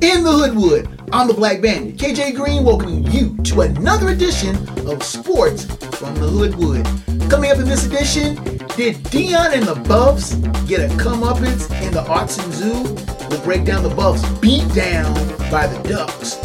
[0.00, 0.88] in the Hoodwood.
[1.12, 4.56] I'm the Black Bandit, KJ Green, welcoming you to another edition
[4.88, 5.64] of Sports
[5.98, 6.86] from the Hoodwood.
[7.30, 8.36] Coming up in this edition,
[8.76, 10.34] did Deion and the Buffs
[10.66, 13.28] get a comeuppance in the Autzen Zoo?
[13.28, 15.14] We'll break down the Buffs beat down
[15.50, 16.38] by the Ducks.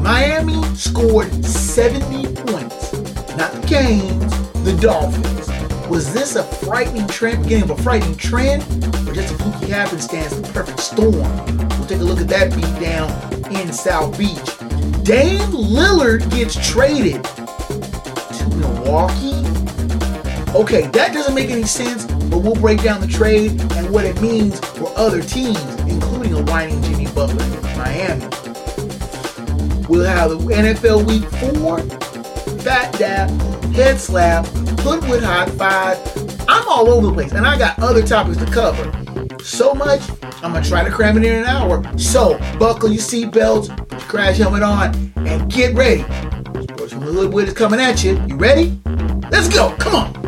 [0.00, 2.92] Miami scored 70 points,
[3.36, 5.59] not the Canes, the Dolphins.
[5.90, 8.62] Was this a frightening trend, beginning of a frightening trend,
[9.08, 11.14] or just a fluky happenstance, the perfect storm?
[11.14, 13.10] We'll take a look at that beat down
[13.52, 14.38] in South Beach.
[15.02, 19.34] Dame Lillard gets traded to Milwaukee.
[20.56, 24.20] Okay, that doesn't make any sense, but we'll break down the trade and what it
[24.22, 28.28] means for other teams, including a whining Jimmy Butler in Miami.
[29.88, 31.80] We'll have the NFL Week 4,
[32.60, 33.28] Fat Dap,
[33.72, 34.46] Head Slap,
[34.80, 35.98] Hoodwood High Five.
[36.48, 38.90] I'm all over the place, and I got other topics to cover.
[39.42, 40.02] So much,
[40.42, 41.82] I'm gonna try to cram it in an hour.
[41.96, 46.02] So buckle your seatbelts, put your crash helmet on, and get ready.
[46.62, 48.20] Sports from Hoodwood is coming at you.
[48.26, 48.78] You ready?
[49.30, 49.74] Let's go.
[49.78, 50.19] Come on.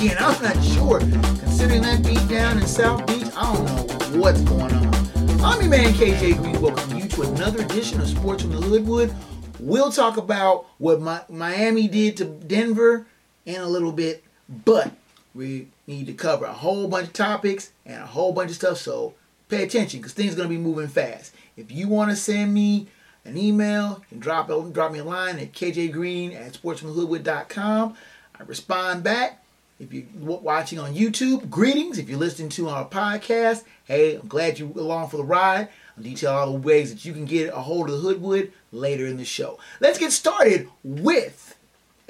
[0.00, 0.16] Again.
[0.18, 0.98] I'm not sure.
[1.00, 4.94] Considering that beat down in South Beach, I don't know what's going on.
[5.42, 6.60] I'm your man KJ Green.
[6.60, 9.14] Welcome you to another edition of Sports from the Hoodwood.
[9.58, 13.06] We'll talk about what Mi- Miami did to Denver
[13.44, 14.90] in a little bit, but
[15.34, 18.78] we need to cover a whole bunch of topics and a whole bunch of stuff.
[18.78, 19.14] So
[19.48, 21.34] pay attention because things are going to be moving fast.
[21.58, 22.88] If you want to send me
[23.26, 27.96] an email, can drop drop me a line at kjgreen at sportsfromthehoodwood.com.
[28.38, 29.40] I respond back.
[29.80, 31.96] If you're watching on YouTube, greetings.
[31.96, 35.70] If you're listening to our podcast, hey, I'm glad you're along for the ride.
[35.96, 39.06] I'll detail all the ways that you can get a hold of the Hoodwood later
[39.06, 39.58] in the show.
[39.80, 41.56] Let's get started with,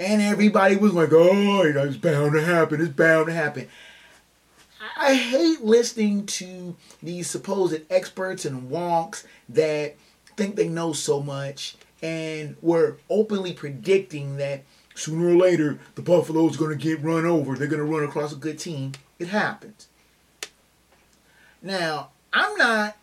[0.00, 2.80] and everybody was like, oh, you know, it's bound to happen.
[2.80, 3.68] It's bound to happen.
[4.96, 9.94] I hate listening to these supposed experts and wonks that
[10.36, 14.64] think they know so much and were openly predicting that
[15.00, 17.54] sooner or later the Buffalo's going to get run over.
[17.54, 18.92] They're going to run across a good team.
[19.18, 19.88] It happens.
[21.62, 22.96] Now, I'm not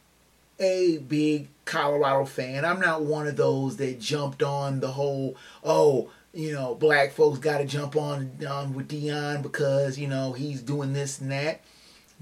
[0.60, 2.66] a big Colorado fan.
[2.66, 7.40] I'm not one of those that jumped on the whole, oh, you know, black folks
[7.40, 11.62] got to jump on um, with Deion because, you know, he's doing this and that.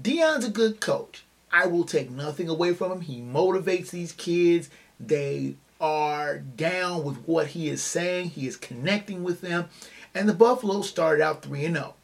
[0.02, 1.24] Deion's a good coach.
[1.50, 3.00] I will take nothing away from him.
[3.00, 4.68] He motivates these kids.
[5.00, 8.30] They are down with what he is saying.
[8.30, 9.68] He is connecting with them.
[10.14, 11.94] And the Buffalo started out 3 0.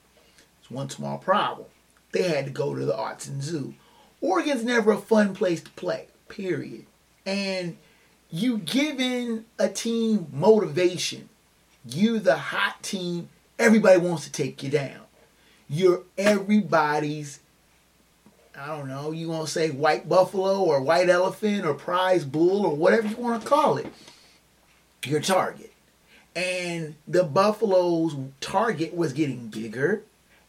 [0.60, 1.68] It's one small problem.
[2.12, 3.74] They had to go to the Autzen Zoo.
[4.20, 6.86] Oregon's never a fun place to play, period.
[7.24, 7.76] And
[8.30, 11.28] you giving a team motivation.
[11.84, 13.28] You the hot team,
[13.58, 15.00] everybody wants to take you down.
[15.68, 17.40] You're everybody's
[18.58, 22.66] I don't know, you want to say white buffalo or white elephant or prize bull
[22.66, 23.86] or whatever you want to call it,
[25.06, 25.72] your target.
[26.36, 30.02] And the buffalo's target was getting bigger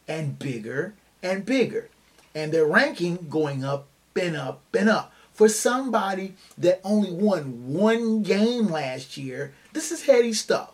[0.06, 1.88] and bigger and bigger.
[2.34, 5.12] And their ranking going up and up and up.
[5.32, 10.72] For somebody that only won one game last year, this is heady stuff.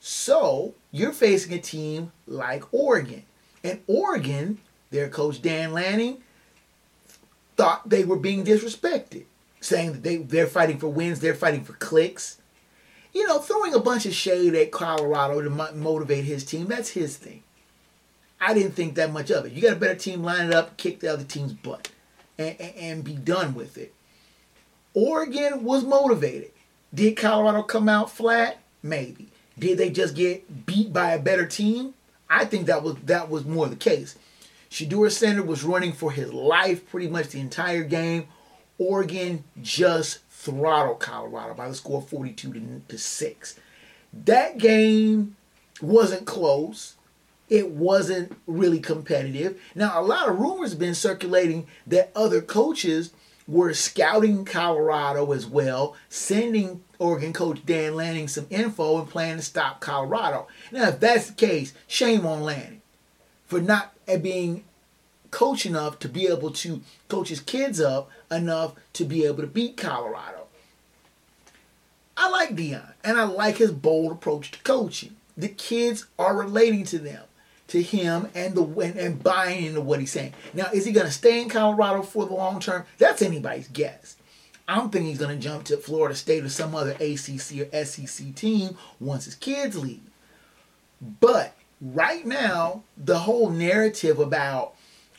[0.00, 3.24] So you're facing a team like Oregon.
[3.62, 4.58] And Oregon,
[4.90, 6.22] their coach Dan Lanning,
[7.58, 9.24] thought they were being disrespected,
[9.60, 12.40] saying that they, they're fighting for wins, they're fighting for clicks.
[13.12, 16.90] You know, throwing a bunch of shade at Colorado to mo- motivate his team, that's
[16.90, 17.42] his thing.
[18.40, 19.52] I didn't think that much of it.
[19.52, 21.90] You got a better team, line it up, kick the other team's butt,
[22.38, 23.92] and, and, and be done with it.
[24.94, 26.52] Oregon was motivated.
[26.94, 28.58] Did Colorado come out flat?
[28.82, 29.28] Maybe.
[29.58, 31.94] Did they just get beat by a better team?
[32.30, 34.16] I think that was that was more the case.
[34.70, 38.28] Shedeur Sanders was running for his life pretty much the entire game.
[38.78, 43.60] Oregon just throttled Colorado by the score of 42 to, to 6.
[44.12, 45.36] That game
[45.80, 46.94] wasn't close.
[47.48, 49.60] It wasn't really competitive.
[49.74, 53.12] Now, a lot of rumors have been circulating that other coaches
[53.46, 59.42] were scouting Colorado as well, sending Oregon coach Dan Lanning some info and planning to
[59.42, 60.46] stop Colorado.
[60.70, 62.77] Now, if that's the case, shame on Lanning
[63.48, 64.62] for not eh, being
[65.30, 69.46] coach enough to be able to coach his kids up enough to be able to
[69.46, 70.46] beat Colorado.
[72.16, 75.16] I like Deion, and I like his bold approach to coaching.
[75.36, 77.22] The kids are relating to them,
[77.68, 80.34] to him, and the and, and buying into what he's saying.
[80.52, 82.84] Now, is he going to stay in Colorado for the long term?
[82.98, 84.16] That's anybody's guess.
[84.66, 88.34] I'm thinking he's going to jump to Florida State or some other ACC or SEC
[88.34, 90.02] team once his kids leave.
[91.00, 94.74] But right now, the whole narrative about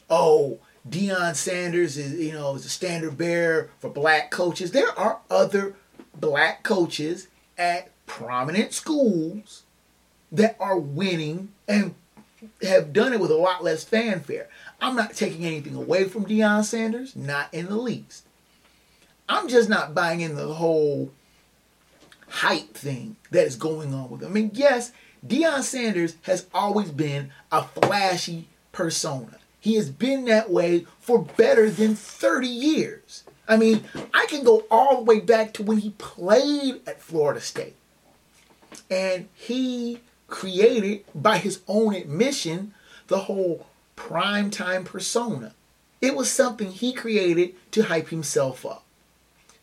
[0.09, 0.57] oh,
[0.89, 4.71] Deion Sanders is, you know, is a standard bearer for black coaches.
[4.71, 5.75] There are other
[6.19, 7.27] black coaches
[7.57, 9.63] at prominent schools
[10.31, 11.93] that are winning and
[12.61, 14.47] have done it with a lot less fanfare.
[14.81, 18.25] I'm not taking anything away from Deion Sanders, not in the least.
[19.27, 21.11] I'm just not buying in the whole
[22.29, 24.29] hype thing that is going on with him.
[24.29, 24.91] I mean, yes,
[25.25, 29.37] Deion Sanders has always been a flashy persona.
[29.59, 33.23] He has been that way for better than 30 years.
[33.47, 33.83] I mean,
[34.13, 37.75] I can go all the way back to when he played at Florida State.
[38.89, 42.73] And he created, by his own admission,
[43.07, 43.65] the whole
[43.97, 45.53] primetime persona.
[45.99, 48.85] It was something he created to hype himself up,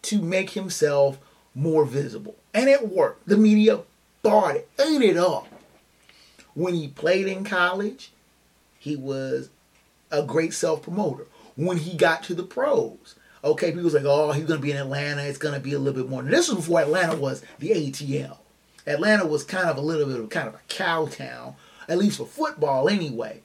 [0.02, 1.19] to make himself
[1.55, 2.35] more visible.
[2.52, 3.26] And it worked.
[3.26, 3.81] The media
[4.26, 5.46] it, ate it up.
[6.55, 8.12] When he played in college,
[8.78, 9.50] he was
[10.11, 11.26] a great self promoter.
[11.56, 14.76] When he got to the pros, okay, people was like, oh, he's gonna be in
[14.76, 15.23] Atlanta.
[15.23, 16.23] It's gonna be a little bit more.
[16.23, 18.38] This was before Atlanta was the ATL.
[18.87, 21.56] Atlanta was kind of a little bit of kind of a cow town,
[21.88, 23.43] at least for football anyway.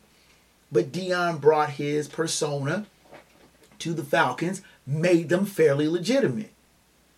[0.71, 2.85] But Deion brought his persona
[3.79, 6.51] to the Falcons, made them fairly legitimate.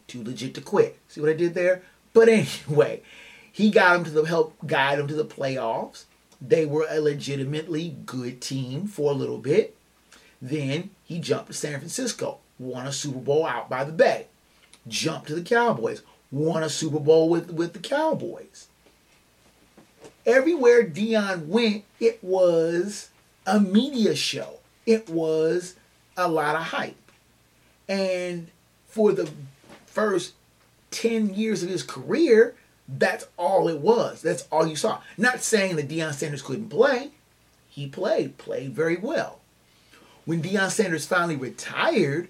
[0.07, 0.98] Too legit to quit.
[1.07, 1.83] See what I did there?
[2.13, 3.01] But anyway,
[3.54, 6.06] he got him to the help guide him to the playoffs.
[6.42, 9.78] They were a legitimately good team for a little bit.
[10.42, 14.26] Then he jumped to San Francisco, won a Super Bowl out by the Bay.
[14.88, 16.02] Jumped to the Cowboys,
[16.32, 18.68] won a Super Bowl with, with the Cowboys.
[20.26, 23.10] Everywhere Deion went, it was
[23.46, 24.60] a media show.
[24.88, 25.76] It was
[26.18, 27.12] a lot of hype.
[27.88, 28.48] And
[28.88, 29.30] for the
[29.86, 30.34] first
[30.90, 32.56] 10 years of his career,
[33.00, 34.22] that's all it was.
[34.22, 35.01] That's all you saw.
[35.18, 37.12] Not saying that Deion Sanders couldn't play.
[37.69, 39.40] He played, played very well.
[40.25, 42.30] When Deion Sanders finally retired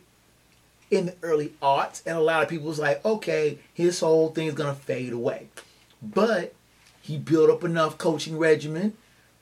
[0.90, 4.48] in the early aughts, and a lot of people was like, okay, his whole thing
[4.48, 5.48] is gonna fade away.
[6.02, 6.54] But
[7.02, 8.94] he built up enough coaching regimen,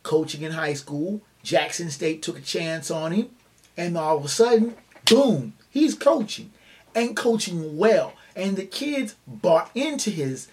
[0.03, 1.21] coaching in high school.
[1.43, 3.29] Jackson State took a chance on him,
[3.77, 4.75] and all of a sudden,
[5.05, 6.51] boom, he's coaching
[6.95, 8.13] and coaching well.
[8.35, 10.47] And the kids bought into his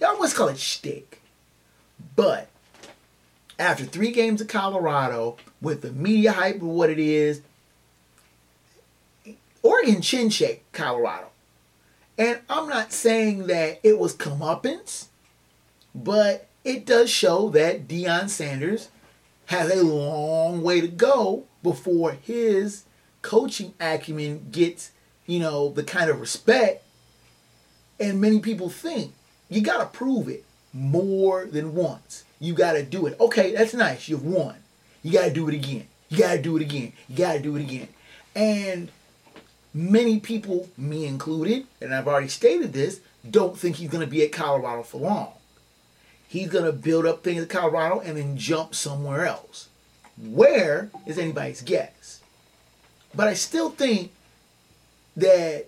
[0.00, 1.20] I almost call it shtick.
[2.14, 2.48] But
[3.58, 7.40] after three games of Colorado, with the media hype of what it is,
[9.62, 11.26] Oregon chin shake Colorado.
[12.18, 15.06] And I'm not saying that it was comeuppance,
[15.94, 18.88] but it does show that Deion Sanders
[19.46, 22.84] has a long way to go before his
[23.22, 24.92] coaching acumen gets,
[25.26, 26.84] you know, the kind of respect
[27.98, 29.12] and many people think
[29.48, 32.24] you got to prove it more than once.
[32.40, 33.18] You got to do it.
[33.20, 34.08] Okay, that's nice.
[34.08, 34.56] You've won.
[35.02, 35.86] You got to do it again.
[36.08, 36.92] You got to do it again.
[37.08, 37.88] You got to do it again.
[38.34, 38.90] And
[39.72, 44.22] many people, me included, and I've already stated this, don't think he's going to be
[44.22, 45.32] at Colorado for long.
[46.28, 49.68] He's going to build up things at Colorado and then jump somewhere else.
[50.18, 52.20] Where is anybody's guess?
[53.14, 54.12] But I still think
[55.16, 55.66] that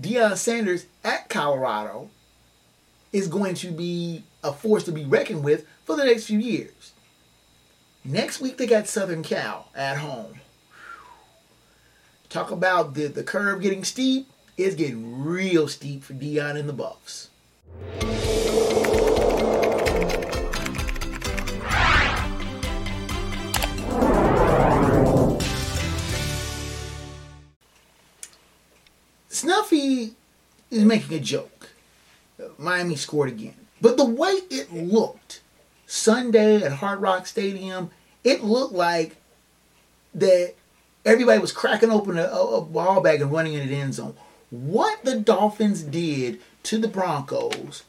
[0.00, 2.08] Deion Sanders at Colorado
[3.16, 6.92] is going to be a force to be reckoned with for the next few years.
[8.04, 10.40] Next week they got Southern Cal at home.
[12.28, 14.28] Talk about the, the curve getting steep.
[14.58, 17.30] It's getting real steep for Deion and the Buffs.
[29.30, 30.14] Snuffy
[30.70, 31.55] is making a joke.
[32.58, 33.54] Miami scored again.
[33.80, 35.42] But the way it looked
[35.86, 37.90] Sunday at Hard Rock Stadium,
[38.24, 39.16] it looked like
[40.14, 40.54] that
[41.04, 44.14] everybody was cracking open a, a ball bag and running into the end zone.
[44.50, 47.84] What the Dolphins did to the Broncos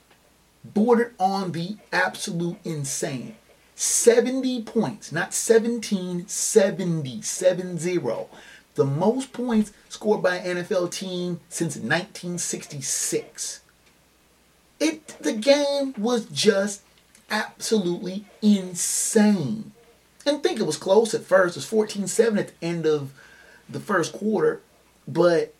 [0.63, 3.35] bordered on the absolute insane.
[3.75, 8.29] 70 points, not 17, 70, 7 0.
[8.75, 13.61] the most points scored by an NFL team since 1966.
[14.79, 16.81] It the game was just
[17.29, 19.71] absolutely insane.
[20.25, 21.55] And think it was close at first.
[21.55, 23.13] It was 14-7 at the end of
[23.69, 24.61] the first quarter,
[25.07, 25.53] but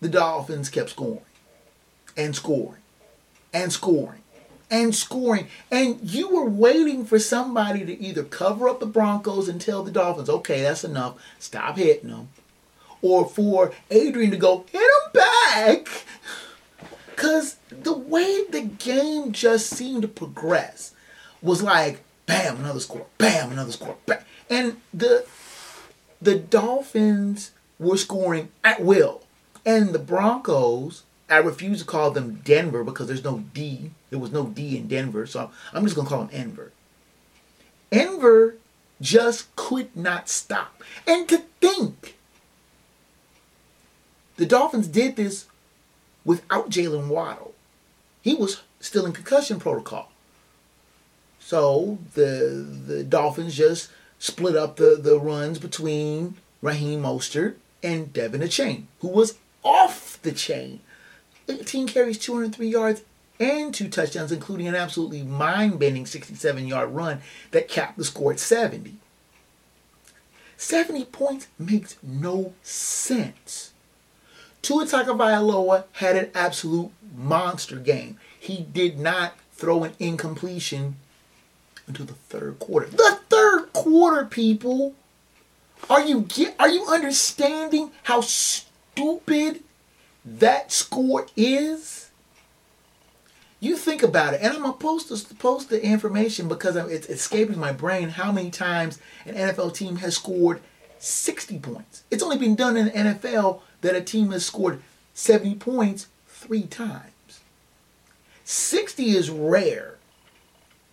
[0.00, 1.20] the Dolphins kept scoring
[2.16, 2.80] and scoring
[3.52, 4.22] and scoring
[4.70, 5.48] and scoring.
[5.70, 9.90] And you were waiting for somebody to either cover up the Broncos and tell the
[9.90, 12.28] Dolphins, okay, that's enough, stop hitting them.
[13.02, 15.86] Or for Adrian to go, hit them back.
[17.16, 20.92] Because the way the game just seemed to progress
[21.40, 24.22] was like, bam, another score, bam, another score, bam.
[24.50, 25.24] And the
[26.20, 29.22] the Dolphins were scoring at will.
[29.64, 33.90] And the Broncos, I refuse to call them Denver because there's no D.
[34.10, 36.72] There was no D in Denver, so I'm just gonna call them Enver.
[37.90, 38.56] Enver
[39.00, 40.82] just could not stop.
[41.06, 42.16] And to think,
[44.36, 45.46] the Dolphins did this
[46.26, 47.54] without Jalen Waddle.
[48.20, 50.10] He was still in concussion protocol.
[51.40, 58.42] So the the Dolphins just split up the, the runs between Raheem Mostert and De'Von
[58.42, 60.80] Achane, who was off the chain.
[61.48, 63.02] 18 carries, 203 yards,
[63.38, 67.20] and two touchdowns, including an absolutely mind-bending 67-yard run
[67.52, 68.96] that capped the score at 70.
[70.56, 73.72] 70 points makes no sense.
[74.66, 78.18] Tua Tagovailoa had an absolute monster game.
[78.36, 80.96] He did not throw an incompletion
[81.86, 82.88] until the third quarter.
[82.88, 84.96] The third quarter, people.
[85.88, 89.62] Are you get, are you understanding how stupid
[90.24, 92.10] that score is?
[93.60, 97.60] You think about it, and I'm gonna post this, post the information because it's escaping
[97.60, 100.60] my brain how many times an NFL team has scored
[100.98, 102.02] 60 points.
[102.10, 104.82] It's only been done in the NFL that a team has scored
[105.14, 107.12] 70 points three times.
[108.44, 109.94] 60 is rare.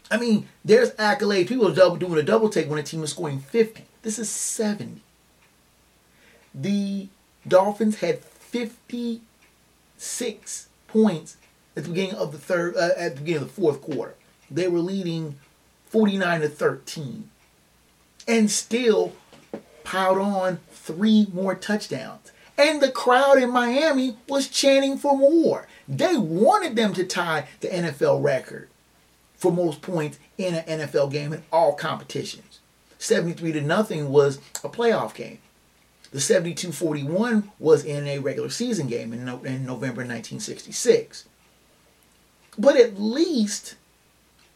[0.10, 1.48] I mean, there's accolades.
[1.48, 3.86] People are double, doing a double take when a team is scoring 50.
[4.02, 5.02] This is 70.
[6.54, 7.08] The
[7.48, 11.38] Dolphins had 56 points
[11.76, 14.16] at the beginning of the third, uh, at the beginning of the fourth quarter.
[14.52, 15.38] They were leading
[15.88, 17.30] 49 to 13,
[18.28, 19.14] and still
[19.84, 22.32] piled on three more touchdowns.
[22.58, 25.68] And the crowd in Miami was chanting for more.
[25.88, 28.70] They wanted them to tie the NFL record
[29.36, 32.60] for most points in an NFL game in all competitions.
[33.00, 35.40] 73 to nothing was a playoff game.
[36.12, 41.26] The 72-41 was in a regular season game in, no, in November 1966.
[42.58, 43.76] But at least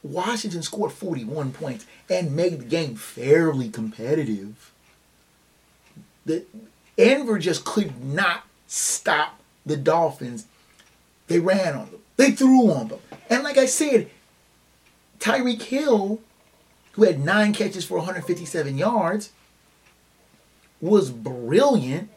[0.03, 4.71] Washington scored 41 points and made the game fairly competitive.
[6.25, 6.45] The
[6.97, 10.47] Enver just could not stop the Dolphins.
[11.27, 11.99] They ran on them.
[12.15, 12.99] They threw on them.
[13.29, 14.09] And like I said,
[15.19, 16.19] Tyreek Hill,
[16.93, 19.31] who had nine catches for 157 yards,
[20.81, 22.09] was brilliant.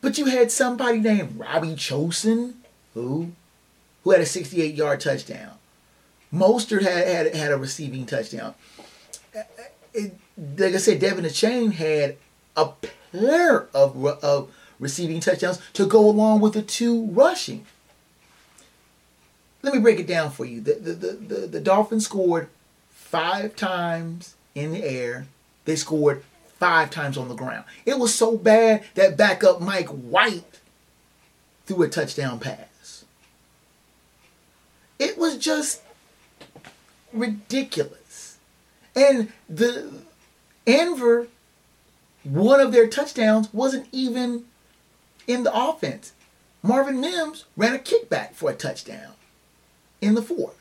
[0.00, 2.62] But you had somebody named Robbie Chosen,
[2.94, 3.32] who,
[4.02, 5.52] who had a 68 yard touchdown.
[6.32, 8.54] Mostert had, had, had a receiving touchdown.
[9.34, 9.62] Uh, uh,
[9.92, 10.16] it,
[10.56, 12.16] like I said, De'Von Achane had
[12.56, 12.70] a
[13.12, 17.66] pair of, of receiving touchdowns to go along with the two rushing
[19.62, 20.60] let me break it down for you.
[20.60, 22.48] The, the, the, the, the Dolphins scored
[22.90, 25.26] five times in the air.
[25.64, 26.24] They scored
[26.58, 27.64] five times on the ground.
[27.86, 30.60] It was so bad that backup Mike White
[31.66, 33.04] threw a touchdown pass.
[34.98, 35.82] It was just
[37.12, 38.38] ridiculous.
[38.94, 39.92] And the
[40.66, 41.28] Enver,
[42.24, 44.44] one of their touchdowns wasn't even
[45.26, 46.12] in the offense.
[46.62, 49.12] Marvin Mims ran a kickback for a touchdown
[50.00, 50.56] in the fourth.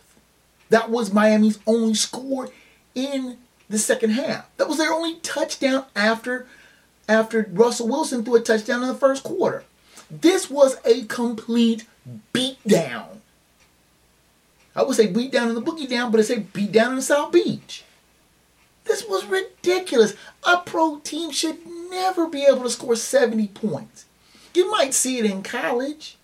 [0.70, 2.50] That was Miami's only score
[2.96, 3.38] in
[3.70, 4.50] the second half.
[4.58, 6.48] That was their only touchdown after
[7.08, 9.63] after Russell Wilson threw a touchdown in the first quarter.
[10.10, 11.86] This was a complete
[12.34, 13.18] beatdown.
[14.75, 17.01] I would say beat down in the boogie down, but I say beat down in
[17.01, 17.84] South Beach.
[18.85, 20.15] This was ridiculous.
[20.43, 21.59] A pro team should
[21.89, 24.05] never be able to score 70 points.
[24.53, 26.17] You might see it in college.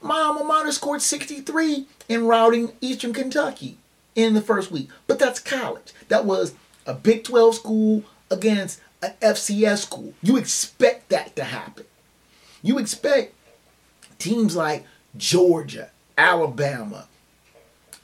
[0.00, 3.78] My alma mater scored 63 in routing Eastern Kentucky
[4.14, 4.88] in the first week.
[5.06, 5.92] But that's college.
[6.08, 6.54] That was
[6.86, 10.14] a Big 12 school against an FCS school.
[10.22, 11.84] You expect that to happen.
[12.62, 13.34] You expect
[14.18, 14.84] teams like
[15.16, 17.06] Georgia, Alabama,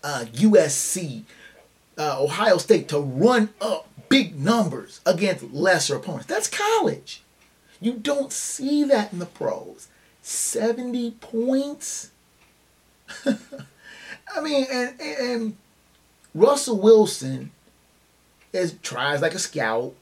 [0.05, 1.23] uh, USC,
[1.99, 6.27] uh, Ohio State to run up big numbers against lesser opponents.
[6.27, 7.23] That's college.
[7.81, 9.89] You don't see that in the pros.
[10.23, 12.11] 70 points?
[13.27, 15.57] I mean, and, and
[16.35, 17.51] Russell Wilson
[18.53, 19.95] is tries like a scout,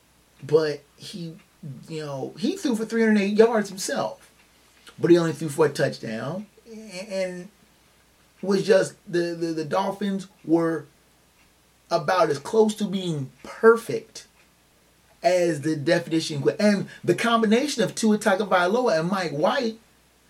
[0.42, 1.36] but he,
[1.88, 4.30] you know, he threw for 308 yards himself,
[4.98, 6.46] but he only threw for a touchdown,
[7.08, 7.48] and
[8.42, 10.86] was just the, the, the Dolphins were
[11.90, 14.26] about as close to being perfect
[15.22, 19.78] as the definition and the combination of Tua Tagovailoa and Mike White,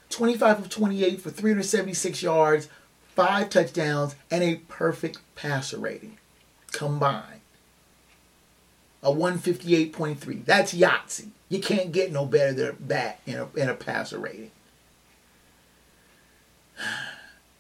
[0.09, 2.69] 25 of 28 for 376 yards,
[3.15, 6.19] five touchdowns, and a perfect passer rating
[6.73, 7.41] combined.
[9.03, 10.45] A 158.3.
[10.45, 11.31] That's Yahtzee.
[11.49, 14.51] You can't get no better than that in a, in a passer rating.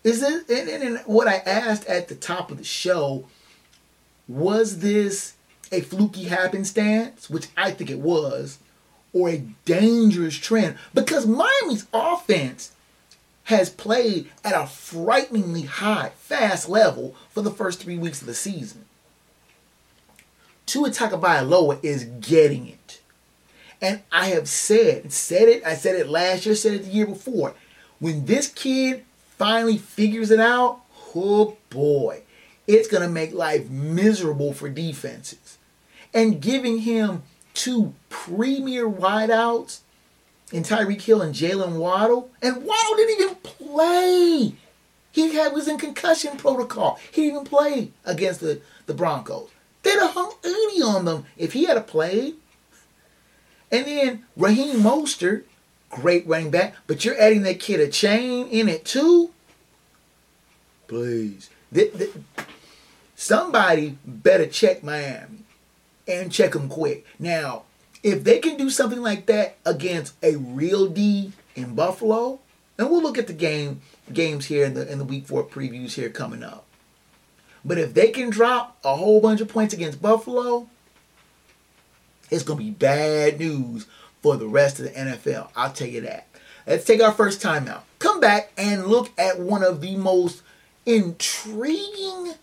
[0.02, 3.26] Is it and, and, and what I asked at the top of the show
[4.30, 5.34] was this
[5.72, 8.58] a fluky happenstance, which I think it was,
[9.12, 10.76] or a dangerous trend?
[10.94, 12.72] Because Miami's offense
[13.44, 18.34] has played at a frighteningly high, fast level for the first three weeks of the
[18.34, 18.84] season.
[20.66, 23.00] Tua Tagovailoa is getting it.
[23.82, 27.06] And I have said, said it, I said it last year, said it the year
[27.06, 27.54] before.
[27.98, 29.04] When this kid
[29.36, 30.82] finally figures it out,
[31.16, 32.22] oh boy,
[32.70, 35.58] it's going to make life miserable for defenses.
[36.14, 37.22] And giving him
[37.54, 39.80] two premier wideouts
[40.52, 44.54] in Tyreek Hill and Jalen Waddle, and Waddle didn't even play.
[45.12, 46.98] He had was in concussion protocol.
[47.10, 49.50] He didn't even play against the, the Broncos.
[49.82, 52.36] They'd have hung 80 on them if he had played.
[53.72, 55.44] And then Raheem Mostert,
[55.88, 59.30] great running back, but you're adding that kid Achane in it too?
[60.88, 61.50] Please.
[61.72, 62.44] The, the,
[63.30, 65.44] somebody better check Miami
[66.08, 67.06] and check them quick.
[67.16, 67.62] Now,
[68.02, 72.40] if they can do something like that against a real D in Buffalo,
[72.76, 75.92] and we'll look at the game games here in the in the week four previews
[75.92, 76.66] here coming up.
[77.64, 80.68] But if they can drop a whole bunch of points against Buffalo,
[82.30, 83.86] it's gonna be bad news
[84.22, 85.50] for the rest of the NFL.
[85.54, 86.26] I'll tell you that.
[86.66, 87.82] Let's take our first timeout.
[88.00, 90.42] Come back and look at one of the most
[90.84, 92.34] intriguing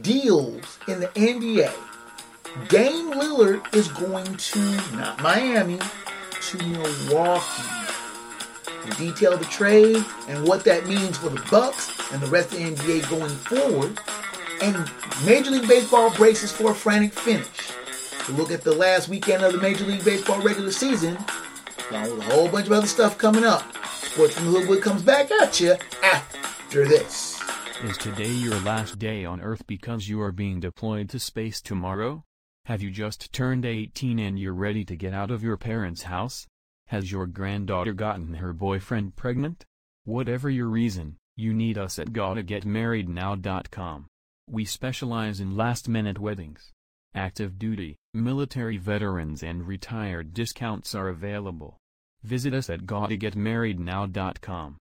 [0.00, 1.72] deals in the NBA
[2.68, 7.62] Dame Lillard is going to, not Miami, to Milwaukee.
[8.84, 12.58] We detail the trade and what that means for the Bucks and the rest of
[12.58, 13.98] the NBA going forward.
[14.60, 14.90] And
[15.24, 17.46] Major League Baseball braces for a frantic finish.
[18.26, 21.16] To look at the last weekend of the Major League Baseball regular season,
[21.90, 23.62] along with a whole bunch of other stuff coming up.
[23.94, 27.31] Sports from the Hoodwood comes back at you after this.
[27.84, 32.22] Is today your last day on Earth because you are being deployed to space tomorrow?
[32.66, 36.46] Have you just turned 18 and you're ready to get out of your parents' house?
[36.86, 39.64] Has your granddaughter gotten her boyfriend pregnant?
[40.04, 44.06] Whatever your reason, you need us at GottaGetMarriedNow.com.
[44.48, 46.70] We specialize in last-minute weddings.
[47.16, 51.78] Active duty, military veterans and retired discounts are available.
[52.22, 54.76] Visit us at GottaGetMarriedNow.com.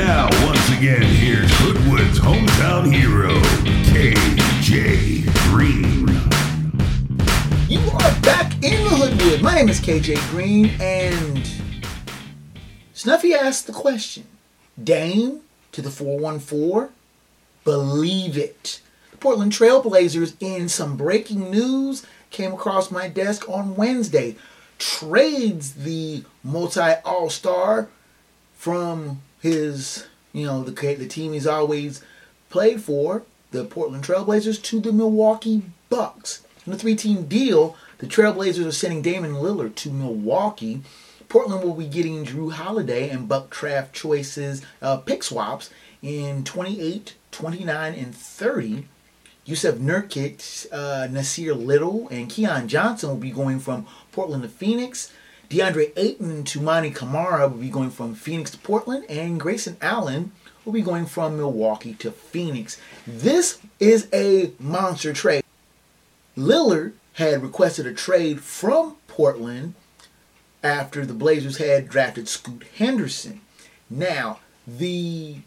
[0.00, 3.34] Now, once again, here's Hoodwood's hometown hero,
[3.92, 6.08] KJ Green.
[7.68, 9.42] You are back in the Hoodwood.
[9.42, 11.46] My name is KJ Green, and
[12.94, 14.24] Snuffy asked the question
[14.82, 16.88] Dame to the 414?
[17.64, 18.80] Believe it.
[19.10, 24.36] The Portland Trailblazers, in some breaking news, came across my desk on Wednesday.
[24.78, 27.90] Trades the multi All Star
[28.54, 32.02] from his, you know, the, the team he's always
[32.48, 36.42] played for, the Portland Trailblazers, to the Milwaukee Bucks.
[36.66, 40.82] In a three team deal, the Trailblazers are sending Damian Lillard to Milwaukee.
[41.28, 45.70] Portland will be getting Jrue Holiday and Buck draft choices, uh, pick swaps
[46.02, 48.86] in 28, 29, and 30.
[49.46, 55.12] Jusuf Nurkic, uh, Nassir Little, and Keon Johnson will be going from Portland to Phoenix.
[55.50, 59.04] DeAndre Ayton Toumani Camara will be going from Phoenix to Portland.
[59.08, 60.30] And Grayson Allen
[60.64, 62.80] will be going from Milwaukee to Phoenix.
[63.04, 65.42] This is a monster trade.
[66.36, 69.74] Lillard had requested a trade from Portland
[70.62, 73.40] after the Blazers had drafted Scoot Henderson.
[73.90, 75.38] Now, the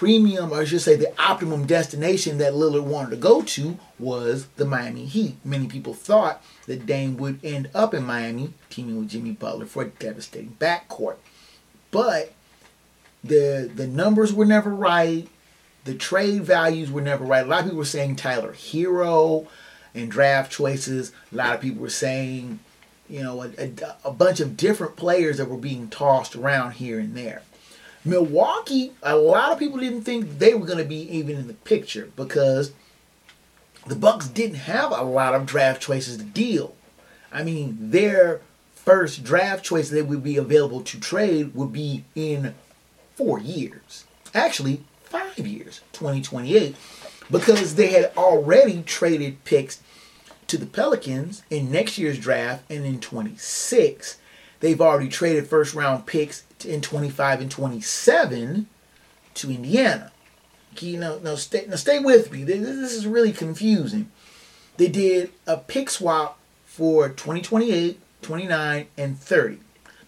[0.00, 4.46] premium, or I should say the optimum destination that Lillard wanted to go to was
[4.56, 5.36] the Miami Heat.
[5.44, 9.82] Many people thought that Dame would end up in Miami, teaming with Jimmy Butler for
[9.82, 11.16] a devastating backcourt.
[11.90, 12.32] But
[13.22, 15.28] the the numbers were never right.
[15.84, 17.44] The trade values were never right.
[17.44, 19.48] A lot of people were saying Tyler Herro
[19.94, 21.12] and draft choices.
[21.30, 22.60] A lot of people were saying,
[23.06, 23.72] you know, a, a,
[24.06, 27.42] a bunch of different players that were being tossed around here and there.
[28.04, 31.54] Milwaukee, a lot of people didn't think they were going to be even in the
[31.54, 32.72] picture because
[33.86, 36.74] the Bucks didn't have a lot of draft choices to deal.
[37.32, 38.40] I mean, their
[38.74, 42.54] first draft choice that would be available to trade would be in
[43.14, 44.04] four years.
[44.34, 46.74] Actually, five years, 2028,
[47.30, 49.82] because they had already traded picks
[50.46, 54.16] to the Pelicans in next year's draft and in 26.
[54.60, 58.66] They've already traded first round picks in 25 and 27
[59.34, 60.12] to Indiana.
[60.74, 62.44] Okay, now, now, stay, now stay with me.
[62.44, 64.10] This, this is really confusing.
[64.76, 69.58] They did a pick swap for 2028, 29, and 30.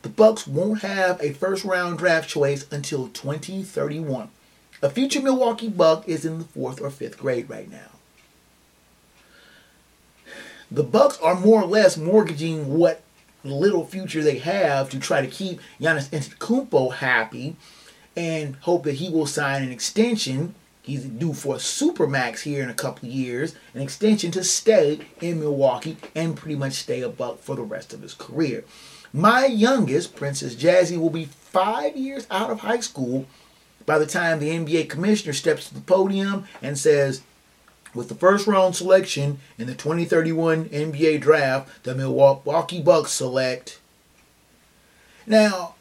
[0.03, 4.29] The Bucks won't have a first round draft choice until 2031.
[4.83, 7.91] A future Milwaukee Buck is in the fourth or fifth grade right now.
[10.71, 13.03] The Bucks are more or less mortgaging what
[13.45, 17.57] little future they have to try to keep Giannis Antetokounmpo happy
[18.17, 20.55] and hope that he will sign an extension.
[20.83, 25.41] He's due for a supermax here in a couple years, an extension to stay in
[25.41, 28.65] Milwaukee and pretty much stay a Buck for the rest of his career.
[29.13, 33.27] My youngest, Princess Jazzy, will be five years out of high school
[33.85, 37.23] by the time the NBA commissioner steps to the podium and says,
[37.95, 43.79] with the first round selection in the 2031 NBA draft, the Milwaukee Bucks select.
[45.27, 45.75] Now,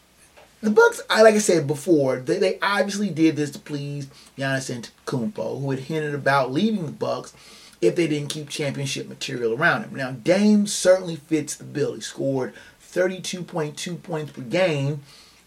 [0.61, 4.69] the Bucks, I like I said before, they, they obviously did this to please Giannis
[5.05, 7.33] Antetokounmpo, who had hinted about leaving the Bucks
[7.81, 9.95] if they didn't keep championship material around him.
[9.95, 11.95] Now, Dame certainly fits the bill.
[11.95, 15.01] He scored 32.2 points per game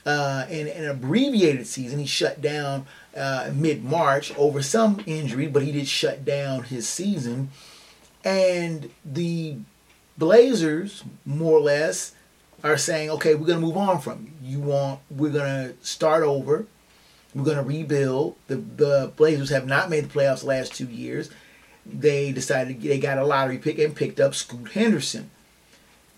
[0.05, 2.01] uh, in, in, an abbreviated season.
[2.01, 6.89] He shut down uh, mid March over some injury, but he did shut down his
[6.89, 7.51] season.
[8.25, 9.59] And the
[10.17, 12.15] Blazers, more or less,
[12.63, 14.59] are saying, okay, we're going to move on from you.
[14.59, 16.67] You want, we're going to start over.
[17.35, 18.37] We're going to rebuild.
[18.47, 21.31] The, the Blazers have not made the playoffs the last two years.
[21.85, 25.31] They decided they got a lottery pick and picked up Scoot Henderson.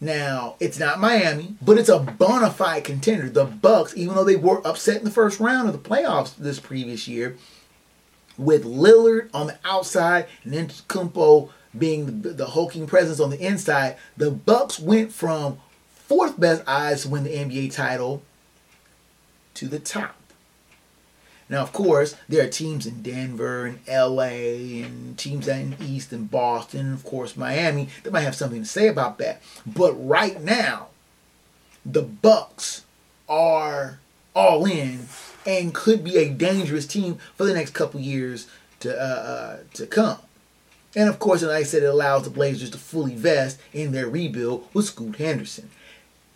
[0.00, 3.30] Now, it's not Miami, but it's a bona fide contender.
[3.30, 6.60] The Bucks, even though they were upset in the first round of the playoffs this
[6.60, 7.36] previous year,
[8.36, 13.40] with Lillard on the outside and then Kumpo being the, the hulking presence on the
[13.40, 18.22] inside, the Bucks went from fourth best odds to win the NBA title
[19.54, 20.14] to the top.
[21.48, 26.12] Now, of course, there are teams in Denver and LA and teams out in East
[26.12, 29.40] and Boston, and of course Miami that might have something to say about that.
[29.64, 30.88] But right now,
[31.84, 32.84] the Bucks
[33.28, 34.00] are
[34.34, 35.06] all in
[35.46, 38.48] and could be a dangerous team for the next couple years
[38.80, 40.18] to uh, uh, to come.
[40.96, 44.08] And of course, like I said, it allows the Blazers to fully vest in their
[44.08, 45.70] rebuild with Scoot Henderson.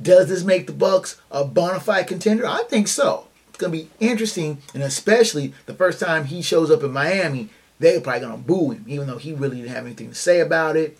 [0.00, 2.46] Does this make the Bucks a bona fide contender?
[2.46, 3.26] I think so
[3.60, 8.00] going to be interesting, and especially the first time he shows up in Miami, they're
[8.00, 10.76] probably going to boo him, even though he really didn't have anything to say about
[10.76, 10.98] it.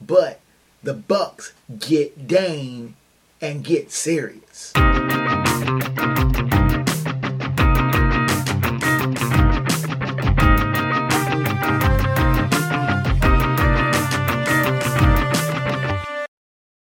[0.00, 0.40] But
[0.82, 2.96] the Bucks get Dame
[3.40, 4.72] and get serious.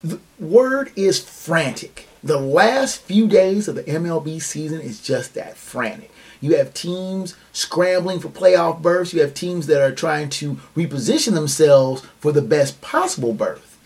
[0.02, 5.56] The word is frantic the last few days of the MLB season is just that
[5.56, 6.10] frantic.
[6.40, 9.12] You have teams scrambling for playoff berths.
[9.12, 13.78] You have teams that are trying to reposition themselves for the best possible berth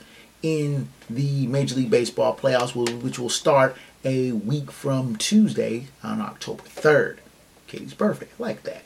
[0.42, 6.62] in the Major League Baseball playoffs, which will start a week from Tuesday on October
[6.64, 7.18] 3rd.
[7.66, 8.28] Katie's birthday.
[8.38, 8.83] I like that.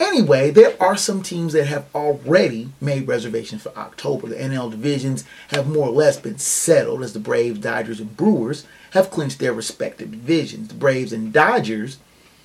[0.00, 4.28] Anyway, there are some teams that have already made reservations for October.
[4.28, 8.66] The NL divisions have more or less been settled as the Braves, Dodgers, and Brewers
[8.92, 10.68] have clinched their respective divisions.
[10.68, 11.98] The Braves and Dodgers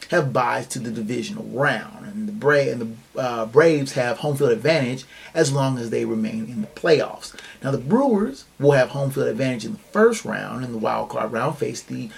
[0.10, 4.36] have byes to the divisional round, and the, Bra- and the uh, Braves have home
[4.36, 7.34] field advantage as long as they remain in the playoffs.
[7.64, 11.10] Now, the Brewers will have home field advantage in the first round, and the wild
[11.10, 12.10] card round face the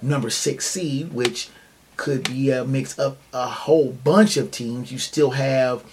[0.00, 1.50] number six seed, which
[1.96, 4.92] could be a mix of a whole bunch of teams.
[4.92, 5.84] You still have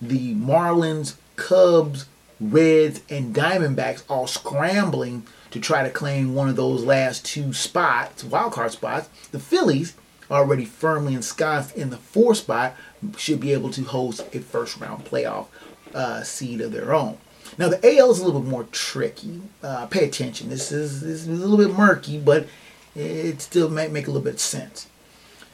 [0.00, 2.06] the Marlins, Cubs,
[2.40, 8.24] Reds, and Diamondbacks all scrambling to try to claim one of those last two spots,
[8.24, 9.08] wild card spots.
[9.30, 9.94] The Phillies,
[10.30, 12.74] already firmly ensconced in the fourth spot,
[13.16, 15.46] should be able to host a first round playoff
[15.94, 17.18] uh, seed of their own.
[17.58, 19.40] Now the AL is a little bit more tricky.
[19.62, 20.48] Uh, pay attention.
[20.50, 22.46] This is this is a little bit murky, but
[22.94, 24.88] it still might make a little bit of sense.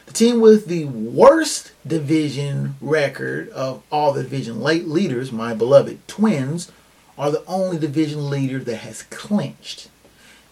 [0.07, 6.07] The team with the worst division record of all the division late leaders, my beloved
[6.09, 6.71] Twins,
[7.17, 9.89] are the only division leader that has clinched.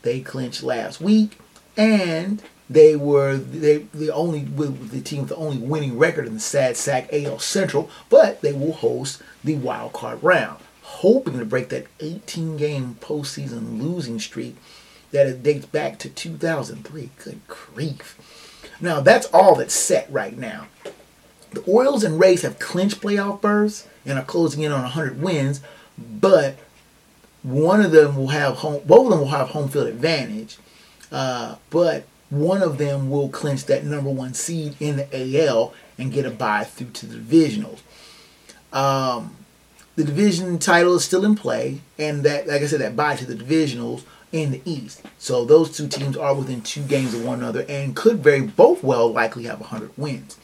[0.02, 1.38] They clinched last week,
[1.76, 6.40] and they were they the only the team with the only winning record in the
[6.40, 11.70] sad sack AL Central, but they will host the wild card round, hoping to break
[11.70, 14.56] that 18 game postseason losing streak
[15.10, 17.10] that dates back to 2003.
[17.24, 18.16] Good grief.
[18.80, 20.68] Now, that's all that's set right now.
[21.52, 25.60] The Orioles and Rays have clinched playoff berths and are closing in on 100 wins,
[25.98, 26.56] but
[27.42, 30.58] one of them will have home, both of them will have home field advantage,
[31.10, 36.12] uh, but one of them will clinch that number one seed in the AL and
[36.12, 37.80] get a bye through to the divisionals.
[38.72, 39.36] Um,
[39.96, 43.26] the division title is still in play, and that, like I said, that bye to
[43.26, 45.02] the divisionals in the East.
[45.18, 48.82] So those two teams are within two games of one another and could very both
[48.82, 50.36] well likely have 100 wins.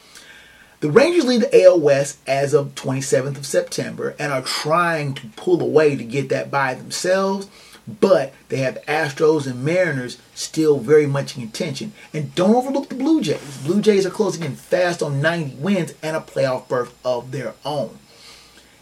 [0.79, 5.27] The Rangers lead the AL West as of 27th of September and are trying to
[5.35, 7.47] pull away to get that by themselves,
[7.87, 11.93] but they have Astros and Mariners still very much in contention.
[12.13, 13.63] And don't overlook the Blue Jays.
[13.65, 17.55] Blue Jays are closing in fast on 90 wins and a playoff berth of their
[17.65, 17.97] own.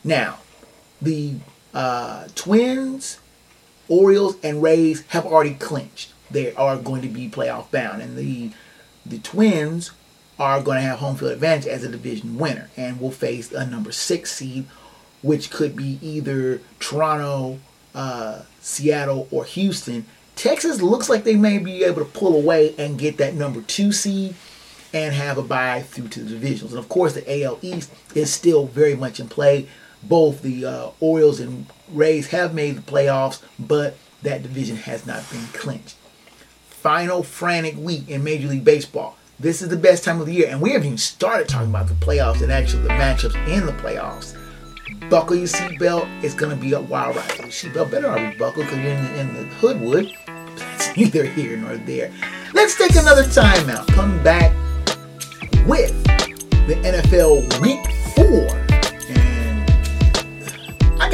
[0.03, 0.39] Now,
[1.01, 1.35] the
[1.73, 3.19] uh, Twins
[3.87, 6.13] Orioles and Rays have already clinched.
[6.31, 8.51] They are going to be playoff bound, and the
[9.05, 9.91] the Twins
[10.39, 13.65] are going to have home field advantage as a division winner, and will face a
[13.65, 14.65] number six seed,
[15.21, 17.59] which could be either Toronto,
[17.93, 20.05] uh, Seattle, or Houston.
[20.35, 23.91] Texas looks like they may be able to pull away and get that number two
[23.91, 24.35] seed
[24.93, 26.71] and have a bye through to the divisions.
[26.71, 29.67] And of course, the AL East is still very much in play
[30.07, 35.29] both the uh, Orioles and Rays have made the playoffs, but that division has not
[35.31, 35.95] been clinched.
[36.69, 39.17] Final frantic week in Major League Baseball.
[39.39, 41.87] This is the best time of the year, and we haven't even started talking about
[41.87, 44.37] the playoffs and actually the matchups in the playoffs.
[45.09, 46.23] Buckle your seatbelt.
[46.23, 47.37] It's going to be a wild ride.
[47.37, 50.11] Your seatbelt better already buckle because you're in the, in the hoodwood.
[50.55, 52.11] That's neither here nor there.
[52.53, 53.87] Let's take another timeout.
[53.87, 54.51] Come back
[55.67, 56.01] with
[56.67, 58.64] the NFL Week 4 I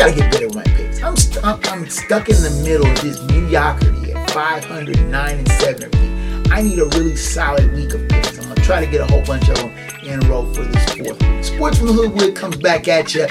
[0.01, 1.03] gotta get better with my picks.
[1.03, 6.51] I'm, st- I'm stuck in the middle of this mediocrity at 509 and 7 everything.
[6.51, 8.39] I need a really solid week of picks.
[8.39, 9.69] I'm gonna try to get a whole bunch of them
[10.03, 11.43] in a row for this fourth week.
[11.43, 13.27] Sports from the Hoodwood comes back at you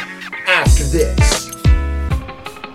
[0.47, 1.51] after this.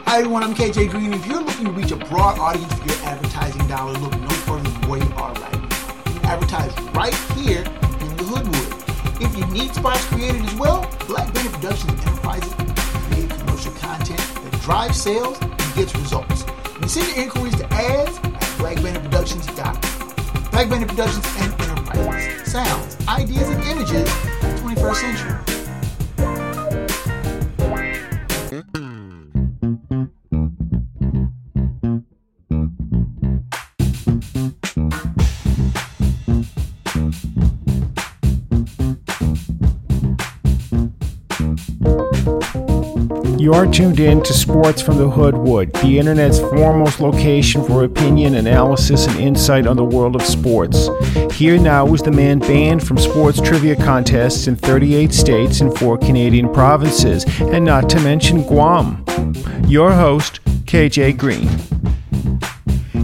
[0.03, 1.13] Hi everyone, I'm KJ Green.
[1.13, 4.69] If you're looking to reach a broad audience for your advertising dollars, look no further
[4.69, 6.13] than where you are right now.
[6.13, 9.21] You advertise right here in the Hoodwood.
[9.21, 12.75] If you need spots created as well, Black Bandit Productions Enterprises
[13.86, 16.45] content that drives sales and gets results.
[16.88, 19.95] Send your inquiries to ads at blackbanditproductions.com.
[20.52, 22.52] Black Bandit Productions and Enterprises.
[22.52, 24.10] Sounds, ideas, and images
[24.62, 25.55] 21st century.
[43.45, 48.34] You are tuned in to Sports from the Hoodwood, the internet's foremost location for opinion,
[48.34, 50.89] analysis, and insight on the world of sports.
[51.31, 55.95] Here now is the man banned from sports trivia contests in 38 states and four
[55.95, 59.05] Canadian provinces, and not to mention Guam.
[59.67, 61.47] Your host, KJ Green.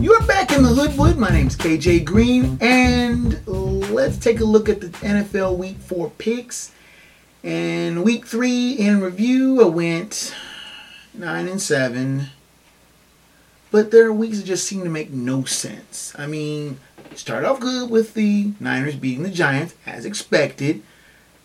[0.01, 1.17] You're back in the Hoodwood.
[1.17, 6.71] My name's KJ Green, and let's take a look at the NFL Week 4 picks.
[7.43, 10.35] And week three in review, I went
[11.13, 12.27] nine and seven.
[13.71, 16.13] But there are weeks that just seem to make no sense.
[16.17, 16.79] I mean,
[17.15, 20.83] start off good with the Niners beating the Giants as expected.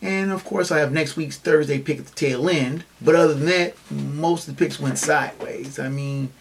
[0.03, 2.85] And of course, I have next week's Thursday pick at the tail end.
[3.01, 5.79] But other than that, most of the picks went sideways.
[5.79, 6.33] I mean,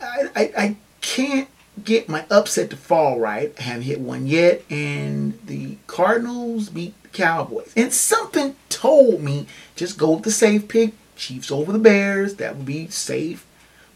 [0.00, 1.48] I, I, I can't
[1.82, 3.52] get my upset to fall right.
[3.58, 4.62] I haven't hit one yet.
[4.70, 7.72] And the Cardinals beat the Cowboys.
[7.76, 12.36] And something told me just go with the safe pick, Chiefs over the Bears.
[12.36, 13.46] That would be safe.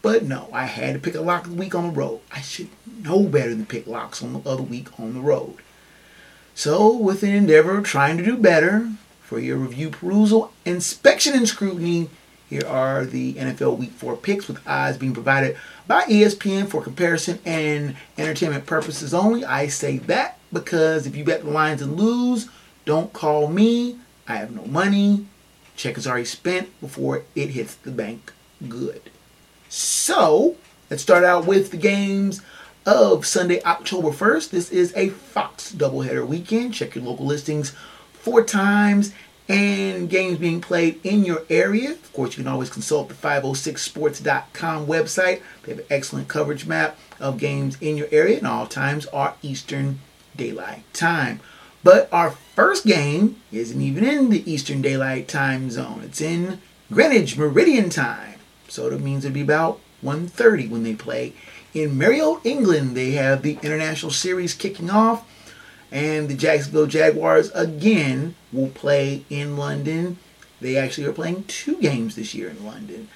[0.01, 2.21] But no, I had to pick a lock of the week on the road.
[2.31, 2.69] I should
[3.03, 5.55] know better than pick locks on the other week on the road.
[6.55, 8.89] So, with an endeavor of trying to do better,
[9.29, 12.09] for your review, perusal, inspection, and scrutiny,
[12.49, 17.37] here are the NFL Week 4 picks with odds being provided by ESPN for comparison
[17.45, 19.45] and entertainment purposes only.
[19.45, 22.49] I say that because if you bet the Lions and lose,
[22.85, 23.97] don't call me.
[24.27, 25.27] I have no money.
[25.75, 28.33] Check is already spent before it hits the bank
[28.67, 29.03] good.
[29.69, 30.55] So,
[30.89, 32.41] let's start out with the games
[32.87, 34.49] of Sunday, October 1st.
[34.49, 36.73] This is a Fox doubleheader weekend.
[36.73, 37.75] Check your local listings
[38.13, 39.13] four times
[39.49, 41.91] and games being played in your area.
[41.91, 45.41] Of course, you can always consult the 506sports.com website.
[45.63, 49.33] They have an excellent coverage map of games in your area, and all times are
[49.41, 49.99] Eastern
[50.37, 51.39] Daylight Time.
[51.83, 56.01] But our first game isn't even in the Eastern Daylight Time zone.
[56.03, 58.35] It's in Greenwich Meridian Time.
[58.67, 61.33] So that means it'll be about 1.30 when they play.
[61.73, 65.25] In Merry Old England, they have the International Series kicking off.
[65.91, 70.17] And the Jacksonville Jaguars again will play in London.
[70.61, 73.07] They actually are playing two games this year in London.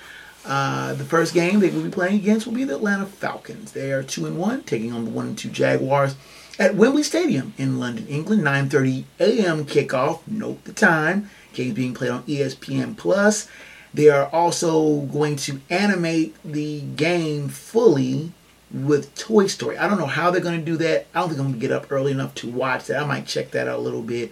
[0.45, 3.71] Uh, the first game they will be playing against will be the Atlanta Falcons.
[3.71, 6.15] They are two and one, taking on the one and two Jaguars
[6.59, 8.43] at Wembley Stadium in London, England.
[8.43, 9.65] 9:30 a.m.
[9.65, 10.19] kickoff.
[10.27, 11.29] Note the time.
[11.53, 13.47] Game being played on ESPN Plus.
[13.93, 18.31] They are also going to animate the game fully
[18.73, 19.77] with Toy Story.
[19.77, 21.05] I don't know how they're going to do that.
[21.13, 23.01] I don't think I'm going to get up early enough to watch that.
[23.01, 24.31] I might check that out a little bit,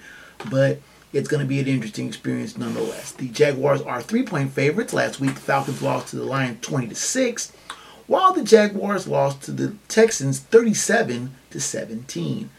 [0.49, 0.79] but
[1.13, 3.11] it's going to be an interesting experience nonetheless.
[3.11, 4.93] The Jaguars are three-point favorites.
[4.93, 7.51] Last week, the Falcons lost to the Lions 20 to 6,
[8.07, 12.49] while the Jaguars lost to the Texans 37 to 17.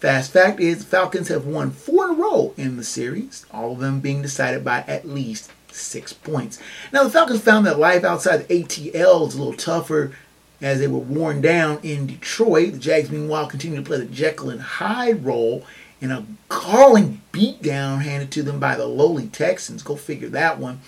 [0.00, 3.78] Fast fact is, Falcons have won four in a row in the series, all of
[3.78, 6.58] them being decided by at least six points.
[6.92, 10.12] Now, the Falcons found that life outside the ATL is a little tougher
[10.60, 12.72] as they were worn down in Detroit.
[12.72, 15.64] The Jags, meanwhile, continue to play the Jekyll and Hyde role
[16.00, 19.82] in a galling beatdown handed to them by the lowly Texans.
[19.82, 20.80] Go figure that one.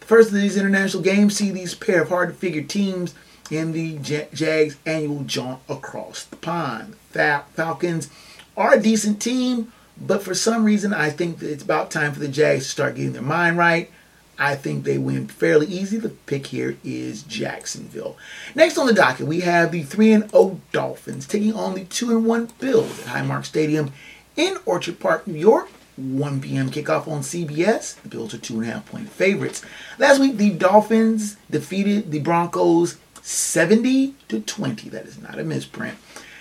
[0.00, 3.14] The first of these international games see these pair of hard to figure teams
[3.50, 6.96] in the Jags annual jaunt across the pond.
[7.10, 8.10] Falcons
[8.56, 12.20] are a decent team, but for some reason, I think that it's about time for
[12.20, 13.90] the Jags to start getting their mind right.
[14.38, 15.96] I think they win fairly easy.
[15.96, 18.16] The pick here is Jacksonville.
[18.54, 22.10] Next on the docket, we have the 3 and 0 Dolphins taking on the 2
[22.10, 23.92] and 1 Bills at Highmark Stadium
[24.36, 25.70] in Orchard Park, New York.
[25.96, 26.70] 1 p.m.
[26.70, 27.98] kickoff on CBS.
[28.02, 29.64] The Bills are two and a half point favorites.
[29.98, 34.90] Last week, the Dolphins defeated the Broncos 70 to 20.
[34.90, 35.96] That is not a misprint.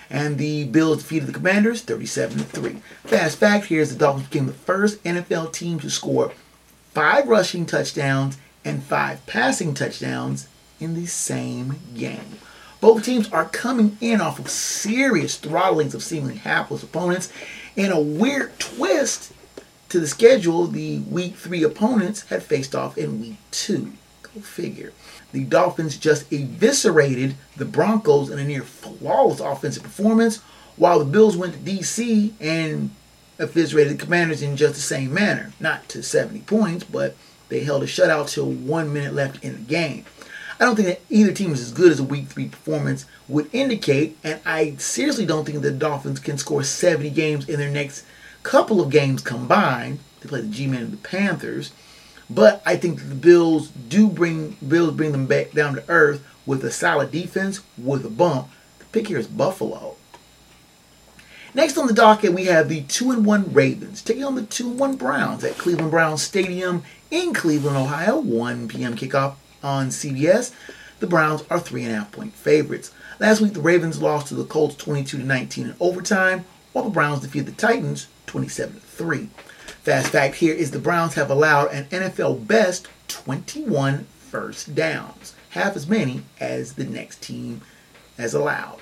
[0.10, 2.78] And the Bills defeated the Commanders 37 to 3.
[3.06, 6.34] Fast fact here is the Dolphins became the first NFL team to score
[6.96, 10.48] five rushing touchdowns and five passing touchdowns
[10.80, 12.40] in the same game.
[12.80, 17.32] Both teams are coming in off of serious throttlings of seemingly hapless opponents.
[17.76, 19.34] In a weird twist
[19.90, 23.92] to the schedule, the week three opponents had faced off in week two.
[24.24, 24.94] Go figure.
[25.34, 30.38] The Dolphins just eviscerated the Broncos in a near flawless offensive performance,
[30.78, 32.92] while the Bills went to DC and
[33.38, 35.54] eviscerated the Commanders in just the same manner.
[35.60, 37.16] Not to 70 points, but
[37.50, 40.06] they held a shutout till one minute left in the game.
[40.60, 43.50] I don't think that either team is as good as a week three performance would
[43.54, 48.06] indicate, and I seriously don't think the Dolphins can score 70 games in their next
[48.44, 50.00] couple of games combined.
[50.22, 51.72] They play the G-Men and the Panthers.
[52.30, 56.64] But I think the Bills do bring Bills bring them back down to earth with
[56.64, 58.48] a solid defense with a bump.
[58.80, 59.95] The pick here is Buffalo.
[61.56, 64.72] Next on the docket, we have the 2 and 1 Ravens taking on the 2
[64.72, 68.20] and 1 Browns at Cleveland Browns Stadium in Cleveland, Ohio.
[68.20, 68.94] 1 p.m.
[68.94, 70.54] kickoff on CBS.
[71.00, 72.92] The Browns are 3.5 point favorites.
[73.22, 76.92] Last week, the Ravens lost to the Colts 22 to 19 in overtime, while the
[76.92, 79.30] Browns defeated the Titans 27 3.
[79.82, 85.78] Fast fact here is the Browns have allowed an NFL best 21 first downs, half
[85.78, 87.62] as many as the next team
[88.18, 88.82] has allowed.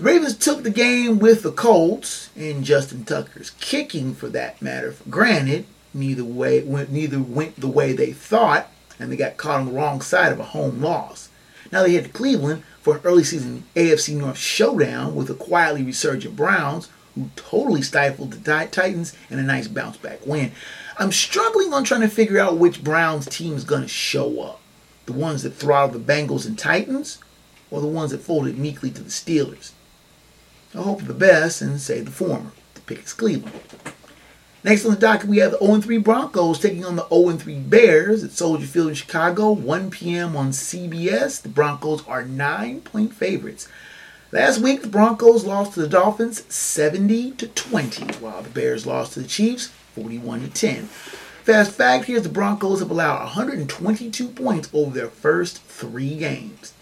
[0.00, 4.94] The Ravens took the game with the Colts and Justin Tucker's kicking, for that matter,
[5.10, 5.66] granted.
[5.92, 9.72] Neither way went, neither went the way they thought, and they got caught on the
[9.72, 11.28] wrong side of a home loss.
[11.70, 15.82] Now they head to Cleveland for an early season AFC North showdown with the quietly
[15.82, 20.52] resurgent Browns, who totally stifled the Titans in a nice bounce back win.
[20.98, 24.62] I'm struggling on trying to figure out which Browns team is going to show up.
[25.04, 27.18] The ones that throttled the Bengals and Titans,
[27.70, 29.72] or the ones that folded meekly to the Steelers.
[30.74, 32.52] I hope for the best and say the former.
[32.74, 33.58] The pick is Cleveland.
[34.62, 38.30] Next on the docket, we have the 0-3 Broncos taking on the 0-3 Bears at
[38.30, 40.36] Soldier Field in Chicago, 1 p.m.
[40.36, 41.40] on CBS.
[41.40, 43.68] The Broncos are nine-point favorites.
[44.32, 49.14] Last week, the Broncos lost to the Dolphins 70 to 20, while the Bears lost
[49.14, 50.84] to the Chiefs 41 to 10.
[50.84, 56.74] Fast fact here is the Broncos have allowed 122 points over their first three games.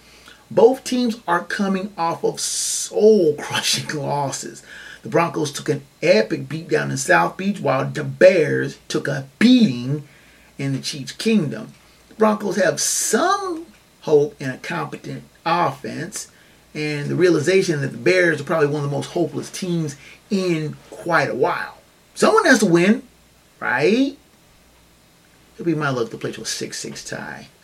[0.50, 4.62] Both teams are coming off of soul crushing losses.
[5.02, 10.08] The Broncos took an epic beatdown in South Beach, while the Bears took a beating
[10.56, 11.72] in the Chiefs' kingdom.
[12.08, 13.66] The Broncos have some
[14.00, 16.30] hope in a competent offense
[16.74, 19.96] and the realization that the Bears are probably one of the most hopeless teams
[20.30, 21.78] in quite a while.
[22.14, 23.02] Someone has to win,
[23.60, 24.16] right?
[25.54, 27.48] It'll be my luck to play to a 6 6 tie.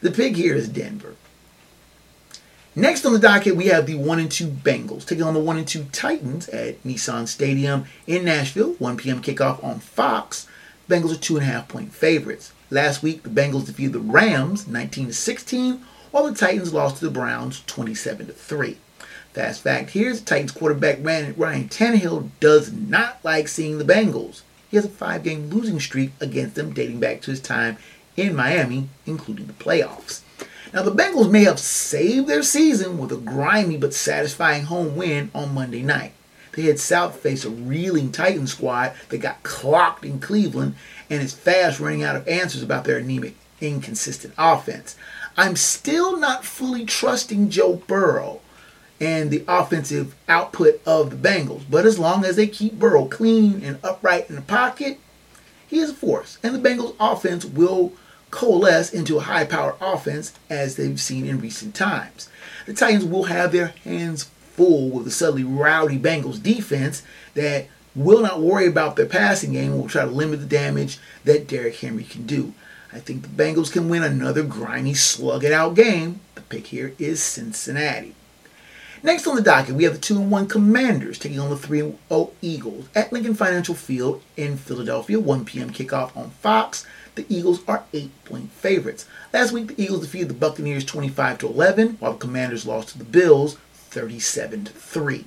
[0.00, 1.16] The pick here is Denver.
[2.78, 5.56] Next on the docket, we have the 1 and 2 Bengals taking on the 1
[5.56, 8.74] and 2 Titans at Nissan Stadium in Nashville.
[8.74, 9.20] 1 p.m.
[9.20, 10.46] kickoff on Fox.
[10.88, 12.52] Bengals are 2.5 point favorites.
[12.70, 17.10] Last week, the Bengals defeated the Rams 19 16 while the Titans lost to the
[17.10, 18.76] Browns 27 to 3.
[19.32, 24.42] Fast fact here is Titans quarterback Ryan Tannehill does not like seeing the Bengals.
[24.70, 27.76] He has a five game losing streak against them dating back to his time
[28.16, 30.20] in Miami, including the playoffs.
[30.72, 35.30] Now, the Bengals may have saved their season with a grimy but satisfying home win
[35.34, 36.12] on Monday night.
[36.52, 40.74] They head south face a reeling Titan squad that got clocked in Cleveland
[41.08, 44.96] and is fast running out of answers about their anemic, inconsistent offense.
[45.36, 48.40] I'm still not fully trusting Joe Burrow
[49.00, 51.62] and the offensive output of the Bengals.
[51.70, 54.98] But as long as they keep Burrow clean and upright in the pocket,
[55.66, 56.38] he is a force.
[56.42, 57.92] And the Bengals offense will
[58.30, 62.28] coalesce into a high powered offense as they've seen in recent times.
[62.66, 64.24] The Titans will have their hands
[64.54, 67.02] full with the suddenly rowdy Bengals defense
[67.34, 71.48] that will not worry about their passing game will try to limit the damage that
[71.48, 72.52] Derrick Henry can do.
[72.92, 76.20] I think the Bengals can win another grimy, slug it out game.
[76.34, 78.14] The pick here is Cincinnati.
[79.02, 82.30] Next on the docket, we have the 2 1 Commanders taking on the 3 0
[82.42, 85.20] Eagles at Lincoln Financial Field in Philadelphia.
[85.20, 85.70] 1 p.m.
[85.70, 86.84] kickoff on Fox.
[87.18, 89.04] The Eagles are 8 point favorites.
[89.32, 92.98] Last week, the Eagles defeated the Buccaneers 25 to 11, while the Commanders lost to
[92.98, 95.24] the Bills 37 to 3.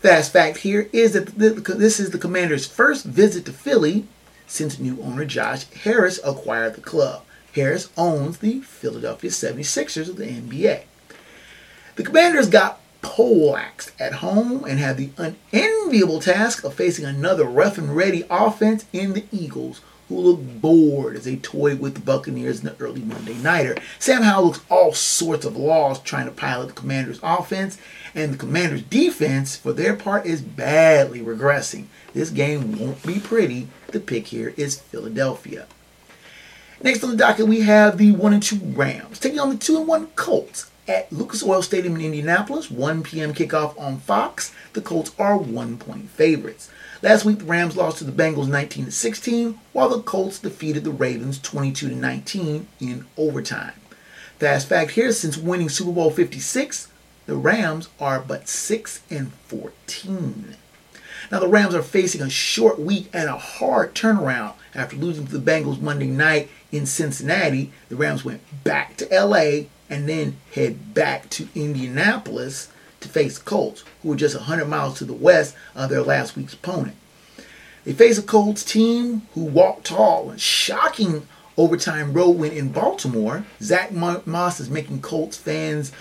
[0.00, 4.06] Fast fact here is that this is the Commanders' first visit to Philly
[4.46, 7.22] since new owner Josh Harris acquired the club.
[7.54, 10.82] Harris owns the Philadelphia 76ers of the NBA.
[11.96, 17.78] The Commanders got poleaxed at home and had the unenviable task of facing another rough
[17.78, 22.60] and ready offense in the Eagles, who looked bored as they toyed with the Buccaneers
[22.60, 23.76] in the early Monday Nighter.
[23.98, 27.78] Sam Howell looks all sorts of lost trying to pilot the Commanders' offense,
[28.14, 31.86] and the Commanders' defense, for their part, is badly regressing.
[32.14, 33.68] This game won't be pretty.
[33.88, 35.66] The pick here is Philadelphia.
[36.82, 39.78] Next on the docket, we have the 1 and 2 Rams taking on the 2
[39.78, 42.70] and 1 Colts at Lucas Oil Stadium in Indianapolis.
[42.70, 43.34] 1 p.m.
[43.34, 44.54] kickoff on Fox.
[44.72, 46.70] The Colts are one point favorites.
[47.00, 50.82] Last week, the Rams lost to the Bengals 19 to 16, while the Colts defeated
[50.82, 53.74] the Ravens 22 to 19 in overtime.
[54.40, 56.88] Fast fact here: since winning Super Bowl 56,
[57.26, 60.56] the Rams are but 6 and 14.
[61.30, 65.38] Now, the Rams are facing a short week and a hard turnaround after losing to
[65.38, 67.70] the Bengals Monday night in Cincinnati.
[67.90, 72.70] The Rams went back to LA and then head back to Indianapolis
[73.00, 76.54] to face Colts, who were just 100 miles to the west of their last week's
[76.54, 76.96] opponent.
[77.84, 81.26] They face a Colts team who walked tall and shocking
[81.56, 83.44] overtime road win in Baltimore.
[83.60, 85.92] Zack Moss is making Colts fans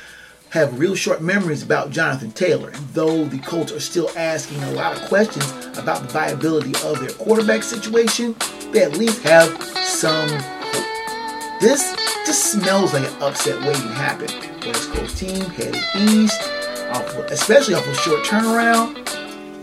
[0.52, 2.72] have real short memories about Jonathan Taylor.
[2.94, 5.46] Though the Colts are still asking a lot of questions
[5.78, 8.36] about the viability of their quarterback situation,
[8.72, 9.50] they at least have
[9.84, 11.62] some hope.
[11.62, 11.96] This
[12.26, 14.28] just smells like an upset waiting to happen.
[14.66, 16.42] West Coast team headed east,
[16.90, 19.04] off of, especially off a short turnaround.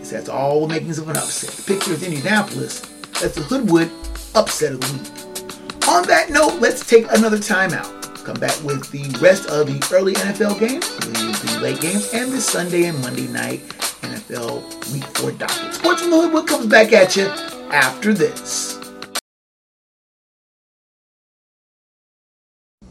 [0.09, 1.51] That's all the makings of an upset.
[1.51, 2.81] The picture is Indianapolis.
[3.19, 3.89] That's the Hoodwood
[4.35, 5.87] upset of the week.
[5.87, 8.23] On that note, let's take another timeout.
[8.23, 12.41] Come back with the rest of the early NFL games, the late games, and the
[12.41, 13.61] Sunday and Monday night
[14.01, 15.73] NFL Week 4 docket.
[15.73, 17.27] Sports from the Hoodwood comes back at you
[17.71, 18.79] after this.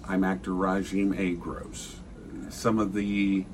[0.06, 1.36] I'm actor Rajim A.
[1.36, 1.96] Agros.
[2.50, 3.44] Some of the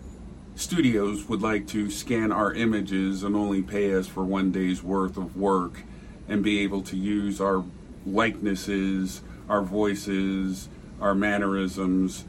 [0.60, 5.16] studios would like to scan our images and only pay us for one day's worth
[5.16, 5.82] of work
[6.28, 7.64] and be able to use our
[8.04, 10.68] likenesses, our voices,
[11.00, 12.24] our mannerisms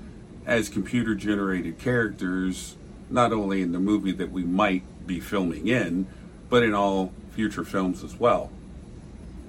[0.45, 2.77] as computer generated characters,
[3.09, 6.07] not only in the movie that we might be filming in,
[6.49, 8.49] but in all future films as well.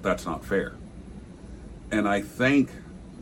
[0.02, 0.74] That's not fair.
[1.90, 2.70] And I thank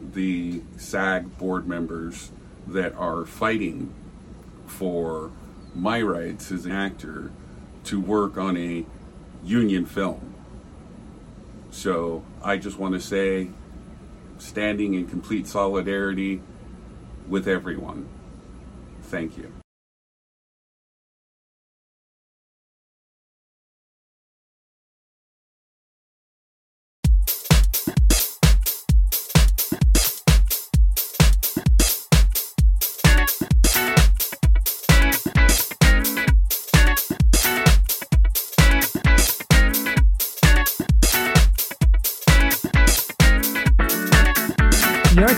[0.00, 2.32] the SAG board members
[2.66, 3.92] that are fighting
[4.66, 5.30] for
[5.74, 7.30] my rights as an actor
[7.84, 8.84] to work on a
[9.44, 10.34] union film.
[11.70, 13.50] So I just want to say,
[14.38, 16.42] standing in complete solidarity
[17.28, 18.08] with everyone.
[19.02, 19.59] Thank you.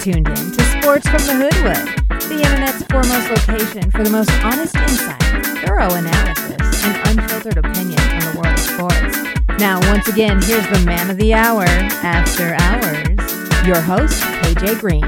[0.02, 4.74] Tuned in to Sports from the Hoodwood, the internet's foremost location for the most honest
[4.74, 5.22] insight,
[5.64, 9.60] thorough analysis, and unfiltered opinion on the world of sports.
[9.60, 11.62] Now, once again, here's the man of the hour,
[12.02, 15.04] After Hours, your host, KJ Green.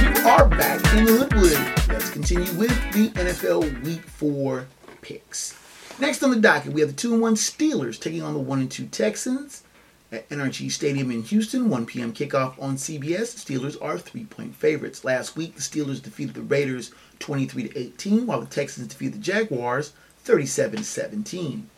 [0.00, 1.88] You are back in the Hoodwood.
[1.88, 4.64] Let's continue with the NFL Week 4
[5.00, 5.58] picks.
[5.98, 8.60] Next on the docket, we have the 2 and 1 Steelers taking on the 1
[8.60, 9.64] and 2 Texans
[10.12, 11.68] at NRG Stadium in Houston.
[11.68, 12.12] 1 p.m.
[12.12, 13.34] kickoff on CBS.
[13.34, 15.04] Steelers are three point favorites.
[15.04, 19.18] Last week, the Steelers defeated the Raiders 23 to 18, while the Texans defeated the
[19.18, 19.92] Jaguars
[20.24, 21.70] 37 to 17.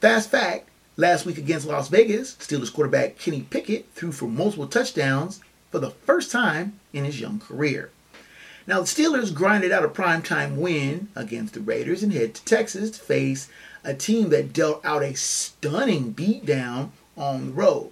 [0.00, 5.40] Fast fact last week against Las Vegas, Steelers quarterback Kenny Pickett threw for multiple touchdowns
[5.70, 7.90] for the first time in his young career.
[8.66, 12.92] Now, the Steelers grinded out a primetime win against the Raiders and head to Texas
[12.92, 13.48] to face
[13.82, 17.90] a team that dealt out a stunning beatdown on the road.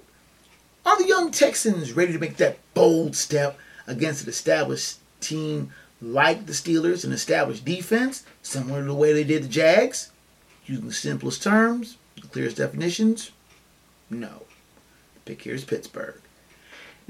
[0.85, 6.47] Are the young Texans ready to make that bold step against an established team like
[6.47, 10.11] the Steelers, an established defense, similar to the way they did the Jags?
[10.67, 13.31] Using the simplest terms, the clearest definitions?
[14.09, 14.45] No.
[15.15, 16.21] The pick here is Pittsburgh.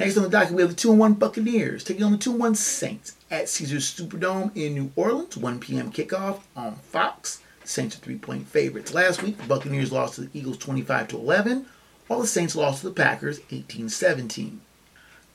[0.01, 2.55] Next on the docket, we have the 2 1 Buccaneers taking on the 2 1
[2.55, 5.37] Saints at Caesars Superdome in New Orleans.
[5.37, 5.93] 1 p.m.
[5.93, 7.43] kickoff on Fox.
[7.65, 8.95] Saints are three point favorites.
[8.95, 11.67] Last week, the Buccaneers lost to the Eagles 25 to 11,
[12.11, 14.61] while the Saints lost to the Packers 18 17.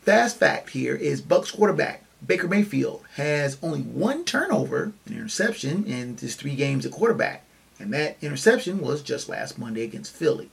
[0.01, 6.17] Fast fact here is Bucs quarterback Baker Mayfield has only one turnover, an interception, in
[6.17, 7.45] his three games at quarterback,
[7.79, 10.49] and that interception was just last Monday against Philly.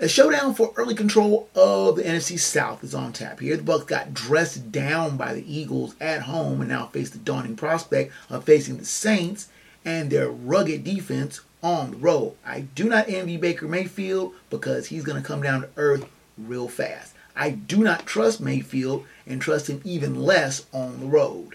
[0.00, 3.56] A showdown for early control of the NFC South is on tap here.
[3.56, 7.54] The Bucs got dressed down by the Eagles at home and now face the daunting
[7.54, 9.46] prospect of facing the Saints
[9.84, 12.36] and their rugged defense on the road.
[12.44, 16.68] I do not envy Baker Mayfield because he's going to come down to earth real
[16.68, 17.14] fast.
[17.34, 21.54] I do not trust Mayfield and trust him even less on the road.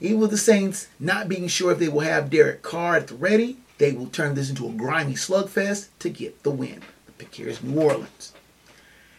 [0.00, 3.14] Even with the Saints not being sure if they will have Derek Carr at the
[3.14, 6.82] ready, they will turn this into a grimy slugfest to get the win.
[7.06, 8.32] The pick here is New Orleans.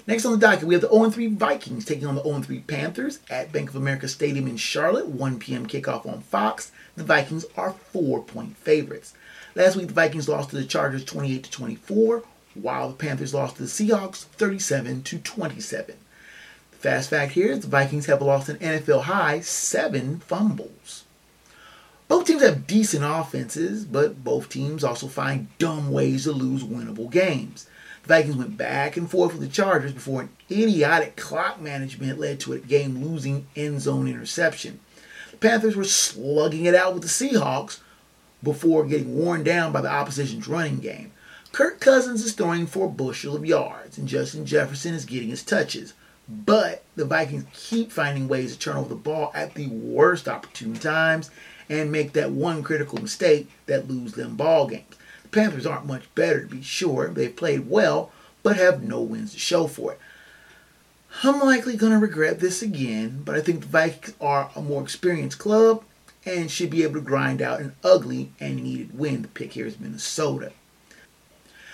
[0.06, 3.52] Next on the docket, we have the 0-3 Vikings taking on the 0-3 Panthers at
[3.52, 5.08] Bank of America Stadium in Charlotte.
[5.08, 5.68] 1 p.m.
[5.68, 6.72] kickoff on Fox.
[6.96, 9.14] The Vikings are four-point favorites.
[9.56, 12.24] Last week, the Vikings lost to the Chargers 28 to 24,
[12.54, 15.96] while the Panthers lost to the Seahawks 37 to 27.
[16.72, 21.04] The fast fact here is the Vikings have lost an NFL high seven fumbles.
[22.08, 27.12] Both teams have decent offenses, but both teams also find dumb ways to lose winnable
[27.12, 27.68] games.
[28.04, 32.40] The Vikings went back and forth with the Chargers before an idiotic clock management led
[32.42, 34.80] to a game losing end zone interception.
[35.32, 37.80] The Panthers were slugging it out with the Seahawks
[38.42, 41.12] before getting worn down by the opposition's running game.
[41.52, 45.44] Kirk Cousins is throwing for a bushel of yards, and Justin Jefferson is getting his
[45.44, 45.94] touches.
[46.28, 50.76] But the Vikings keep finding ways to turn over the ball at the worst opportune
[50.76, 51.32] times
[51.68, 54.96] and make that one critical mistake that lose them ball games.
[55.24, 57.08] The Panthers aren't much better to be sure.
[57.08, 58.12] They've played well,
[58.44, 60.00] but have no wins to show for it.
[61.24, 64.84] I'm likely going to regret this again, but I think the Vikings are a more
[64.84, 65.84] experienced club
[66.26, 69.22] and should be able to grind out an ugly and needed win.
[69.22, 70.52] The pick here is Minnesota.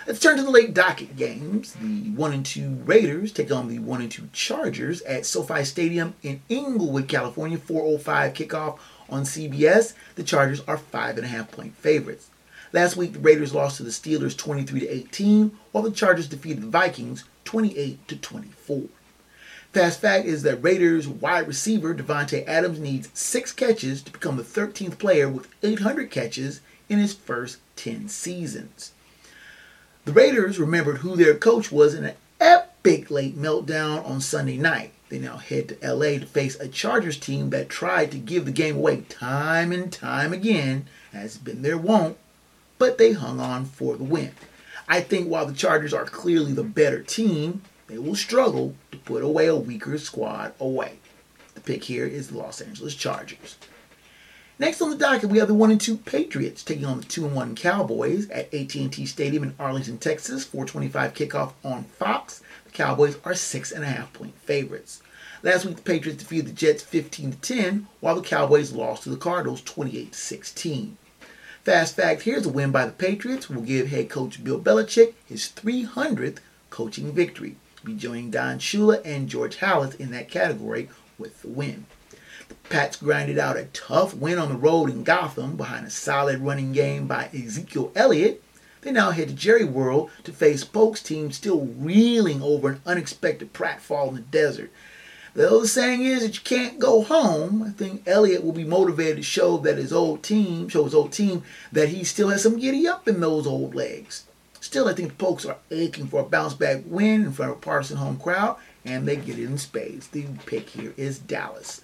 [0.08, 1.74] Let's turn to the late docket games.
[1.74, 6.14] The 1 and 2 Raiders take on the 1 and 2 Chargers at SoFi Stadium
[6.22, 7.58] in Inglewood, California.
[7.58, 8.78] 405 kickoff
[9.10, 9.94] on CBS.
[10.14, 12.30] The Chargers are 5.5 point favorites.
[12.72, 16.62] Last week, the Raiders lost to the Steelers 23 to 18, while the Chargers defeated
[16.62, 18.84] the Vikings 28 to 24.
[19.76, 24.42] Fast fact is that Raiders wide receiver Davante Adams needs six catches to become the
[24.44, 28.94] 13th player with 800 catches in his first 10 seasons.
[30.06, 34.94] The Raiders remembered who their coach was in an epic late meltdown on Sunday night.
[35.10, 38.54] They now head to LA to face a Chargers team that tried to give the
[38.54, 42.16] game away time and time again, as been their wont,
[42.78, 44.32] but they hung on for the win.
[44.88, 49.24] I think while the Chargers are clearly the better team, they will struggle to put
[49.24, 51.00] away a weaker squad away.
[51.54, 53.58] The pick here is the Los Angeles Chargers.
[54.58, 57.26] Next on the docket, we have the one and two Patriots taking on the two
[57.26, 60.46] and one Cowboys at AT&T Stadium in Arlington, Texas.
[60.46, 62.42] 4:25 kickoff on Fox.
[62.64, 65.02] The Cowboys are six and a half point favorites.
[65.44, 69.10] Last week, the Patriots defeated the Jets 15 to 10, while the Cowboys lost to
[69.10, 70.98] the Cardinals 28 to 16.
[71.66, 73.50] Fast fact: Here's a win by the Patriots.
[73.50, 76.38] Will give head coach Bill Belichick his 300th
[76.70, 77.58] coaching victory.
[77.86, 81.86] Be joining Don Shula and George Halas in that category with the win.
[82.50, 86.40] The Pats grinded out a tough win on the road in Gotham behind a solid
[86.40, 88.42] running game by Ezekiel Elliott.
[88.82, 93.54] They now head to Jerry World to face Pokes' team still reeling over an unexpected
[93.54, 94.72] pratfall in the desert.
[95.36, 97.62] The old saying is that you can't go home.
[97.62, 101.12] I think Elliott will be motivated to show that his old team, show his old
[101.12, 104.26] team that he still has some giddy up in those old legs.
[104.66, 107.58] Still, I think the Pokes are aching for a bounce back win in front of
[107.60, 110.08] a partisan home crowd, and they get it in spades.
[110.08, 111.82] The pick here is Dallas.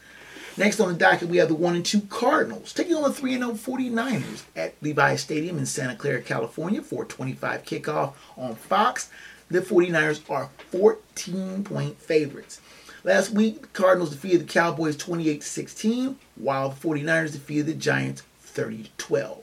[0.57, 3.37] Next on the docket, we have the 1 and 2 Cardinals taking on the 3
[3.37, 9.11] 0 49ers at Levi Stadium in Santa Clara, California for a 25 kickoff on Fox.
[9.51, 12.59] The 49ers are 14 point favorites.
[13.03, 18.23] Last week, the Cardinals defeated the Cowboys 28 16, while the 49ers defeated the Giants
[18.39, 19.40] 30 12.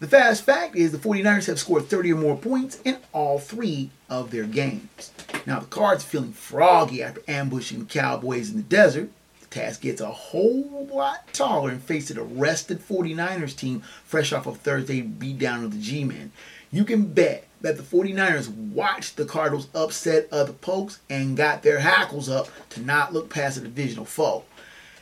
[0.00, 3.90] The fast fact is the 49ers have scored 30 or more points in all three
[4.08, 5.12] of their games.
[5.44, 9.10] Now, the Cards feeling froggy after ambushing the Cowboys in the desert
[9.42, 14.46] The task gets a whole lot taller and faces a rested 49ers team fresh off
[14.46, 16.32] of Thursday beatdown of the G-Men.
[16.72, 21.80] You can bet that the 49ers watched the Cardinals upset other pokes and got their
[21.80, 24.44] hackles up to not look past a divisional foe.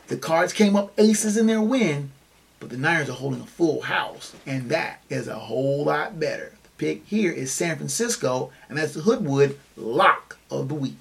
[0.09, 2.11] The Cards came up aces in their win,
[2.61, 6.53] but the Niners are holding a full house, and that is a whole lot better.
[6.63, 10.97] The pick here is San Francisco, and that's the Hoodwood lock of the week.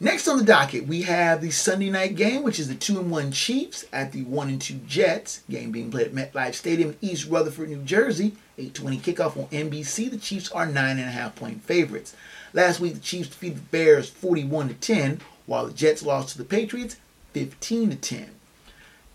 [0.00, 3.10] Next on the docket, we have the Sunday night game, which is the 2 and
[3.10, 5.42] 1 Chiefs at the 1 and 2 Jets.
[5.50, 8.36] Game being played at MetLife Stadium in East Rutherford, New Jersey.
[8.58, 10.08] 820 kickoff on NBC.
[10.08, 12.14] The Chiefs are 9.5 point favorites.
[12.52, 16.38] Last week, the Chiefs defeated the Bears 41 to 10, while the Jets lost to
[16.38, 16.96] the Patriots
[17.32, 18.30] 15 to 10.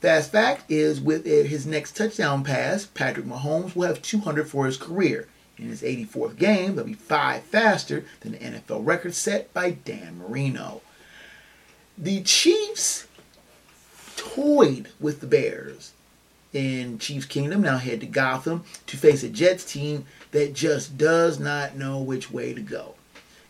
[0.04, 4.76] Fast fact is with his next touchdown pass, Patrick Mahomes will have 200 for his
[4.76, 5.30] career.
[5.58, 10.18] In his 84th game, they'll be five faster than the NFL record set by Dan
[10.18, 10.82] Marino.
[11.97, 13.08] The Chiefs
[14.18, 15.93] toyed with the Bears
[16.51, 21.39] in Chiefs Kingdom, now head to Gotham to face a Jets team that just does
[21.39, 22.95] not know which way to go.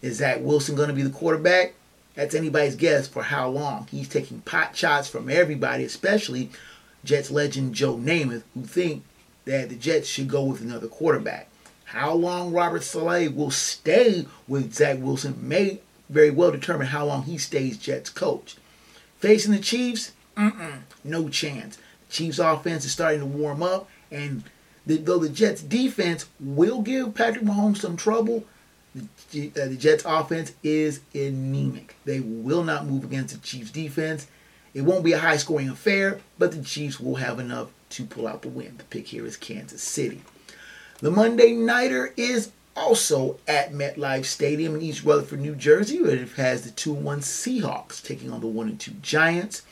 [0.04, 1.74] Is Zach Wilson going to be the quarterback?
[2.16, 3.88] That's anybody's guess for how long.
[3.90, 6.52] He's taking pot shots from everybody, especially
[7.04, 9.04] Jets legend Joe Namath, who think
[9.46, 11.50] that the Jets should go with another quarterback.
[11.86, 17.24] How long Robert Saleh will stay with Zach Wilson may very well determine how long
[17.24, 18.58] he stays Jets coach.
[19.20, 20.12] Facing the Chiefs,
[21.04, 21.78] no chance.
[22.10, 24.44] Chiefs offense is starting to warm up, and
[24.86, 28.44] the, though the Jets defense will give Patrick Mahomes some trouble,
[28.96, 31.96] the, the Jets offense is anemic.
[32.06, 34.28] They will not move against the Chiefs defense.
[34.74, 38.28] It won't be a high scoring affair, but the Chiefs will have enough to pull
[38.28, 38.78] out the win.
[38.78, 40.22] The pick here is Kansas City.
[41.00, 46.30] The Monday Nighter is also at MetLife Stadium in East Rutherford, New Jersey, where it
[46.32, 49.64] has the 2 1 Seahawks taking on the 1 and 2 Giants.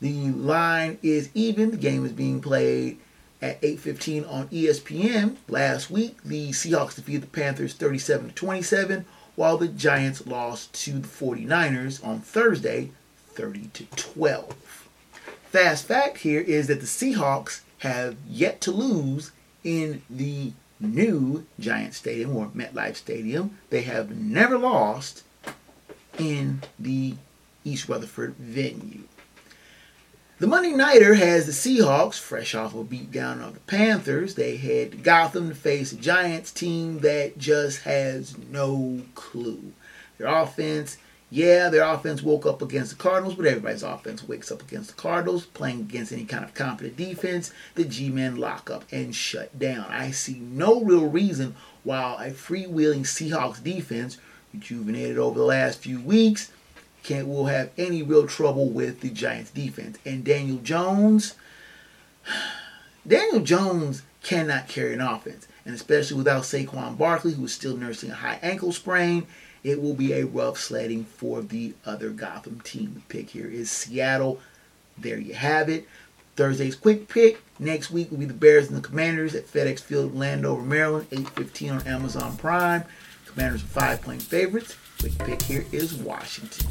[0.00, 1.70] The line is even.
[1.70, 2.98] The game is being played
[3.42, 5.36] at 8:15 on ESPN.
[5.48, 11.08] Last week, the Seahawks defeated the Panthers 37 27, while the Giants lost to the
[11.08, 12.90] 49ers on Thursday
[13.34, 14.88] 30 to 12.
[15.50, 19.32] Fast fact here is that the Seahawks have yet to lose
[19.62, 23.58] in the new Giant Stadium or MetLife Stadium.
[23.70, 25.22] They have never lost
[26.18, 27.14] in the
[27.64, 29.02] East Rutherford venue.
[30.38, 34.34] The Monday Nighter has the Seahawks, fresh off a beatdown of the Panthers.
[34.34, 39.72] They head Gotham to face a Giants team that just has no clue.
[40.18, 44.62] Their offense yeah, their offense woke up against the Cardinals, but everybody's offense wakes up
[44.62, 45.46] against the Cardinals.
[45.46, 49.86] Playing against any kind of competent defense, the G men lock up and shut down.
[49.88, 54.18] I see no real reason why a freewheeling Seahawks defense,
[54.54, 56.52] rejuvenated over the last few weeks,
[57.06, 59.98] can't will have any real trouble with the Giants defense.
[60.04, 61.34] And Daniel Jones,
[63.06, 68.10] Daniel Jones cannot carry an offense, and especially without Saquon Barkley, who is still nursing
[68.10, 69.26] a high ankle sprain
[69.66, 72.94] it will be a rough sledding for the other Gotham team.
[72.94, 74.40] The pick here is Seattle.
[74.96, 75.88] There you have it.
[76.36, 77.42] Thursday's quick pick.
[77.58, 81.72] Next week will be the Bears and the Commanders at FedEx Field, Landover, Maryland, 8:15
[81.72, 82.84] on Amazon Prime.
[83.26, 84.76] Commanders are five-point favorites.
[85.00, 86.68] Quick pick here is Washington.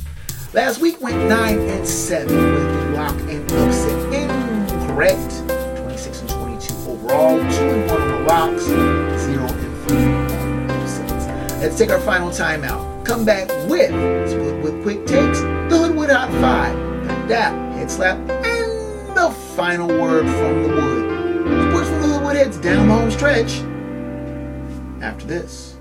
[0.54, 3.96] Last week went nine and seven with the lock and upset
[4.96, 5.44] correct.
[5.82, 7.38] 26 and 22 overall.
[7.38, 8.64] 2 and 1 on the locks.
[8.64, 11.62] 0 and 3 on upsets.
[11.62, 13.06] Let's take our final timeout.
[13.06, 13.92] Come back with
[14.64, 20.26] with quick takes, the Hoodwood Hot 5, the Dap, Head Slap, and the final word
[20.26, 21.72] from the Wood.
[21.72, 23.62] Sports from the Hoodwood heads down the home stretch
[25.04, 25.75] after this.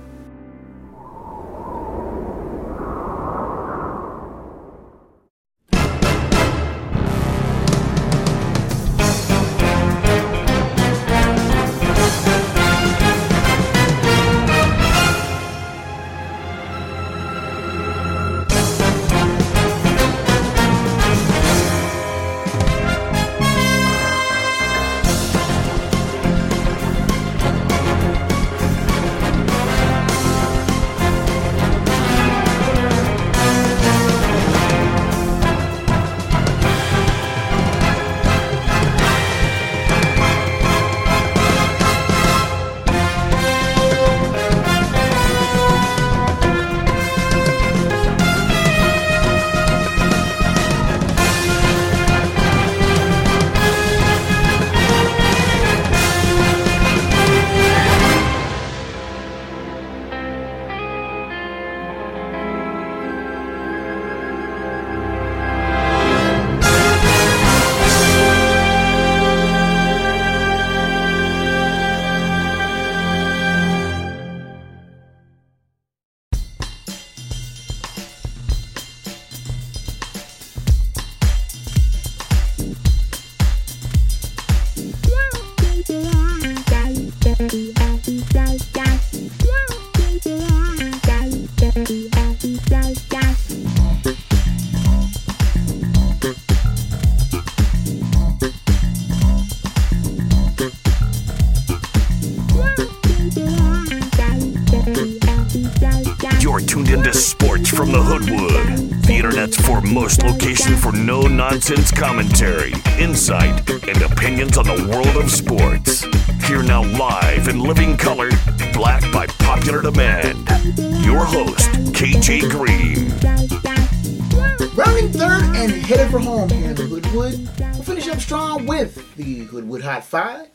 [130.14, 130.46] Five,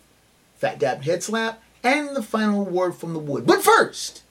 [0.56, 3.46] Phat Dap Head Slap, and the final word from the wood.
[3.46, 4.24] But first,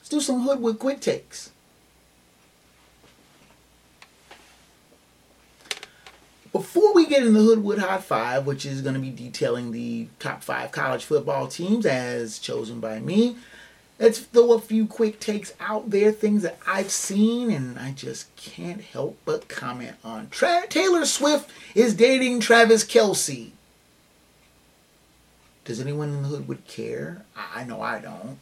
[0.00, 1.52] let's do some Hoodwood quick takes.
[6.50, 10.08] Before we get in the Hoodwood Hot Five, which is going to be detailing the
[10.18, 13.36] top five college football teams as chosen by me,
[14.00, 18.34] let's throw a few quick takes out there, things that I've seen, and I just
[18.34, 20.30] can't help but comment on.
[20.30, 23.52] Tra- Taylor Swift is dating Travis Kelce.
[25.66, 27.24] Does anyone in the hood would care?
[27.36, 28.38] I, I know I don't.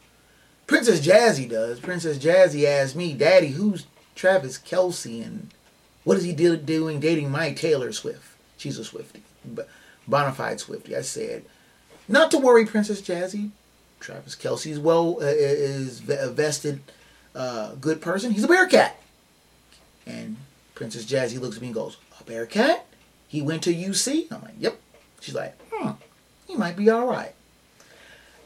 [0.67, 1.79] Princess Jazzy does.
[1.79, 5.49] Princess Jazzy asked me, Daddy, who's Travis Kelce and
[6.03, 8.37] what is he do- doing dating my Taylor Swift?
[8.57, 9.67] She's a Swiftie, but
[10.09, 10.95] bonafide Swiftie.
[10.95, 11.45] I said,
[12.07, 13.49] not to worry, Princess Jazzy.
[13.99, 16.79] Travis Kelce Kelce's well uh, is a vested,
[17.33, 18.31] uh, good person.
[18.31, 18.95] He's a Bearcat.
[20.05, 20.37] And
[20.75, 22.85] Princess Jazzy looks at me and goes, "A Bearcat?
[23.27, 24.79] He went to UC?" I'm like, "Yep."
[25.21, 25.91] She's like, "Hmm,
[26.47, 27.33] he might be all right."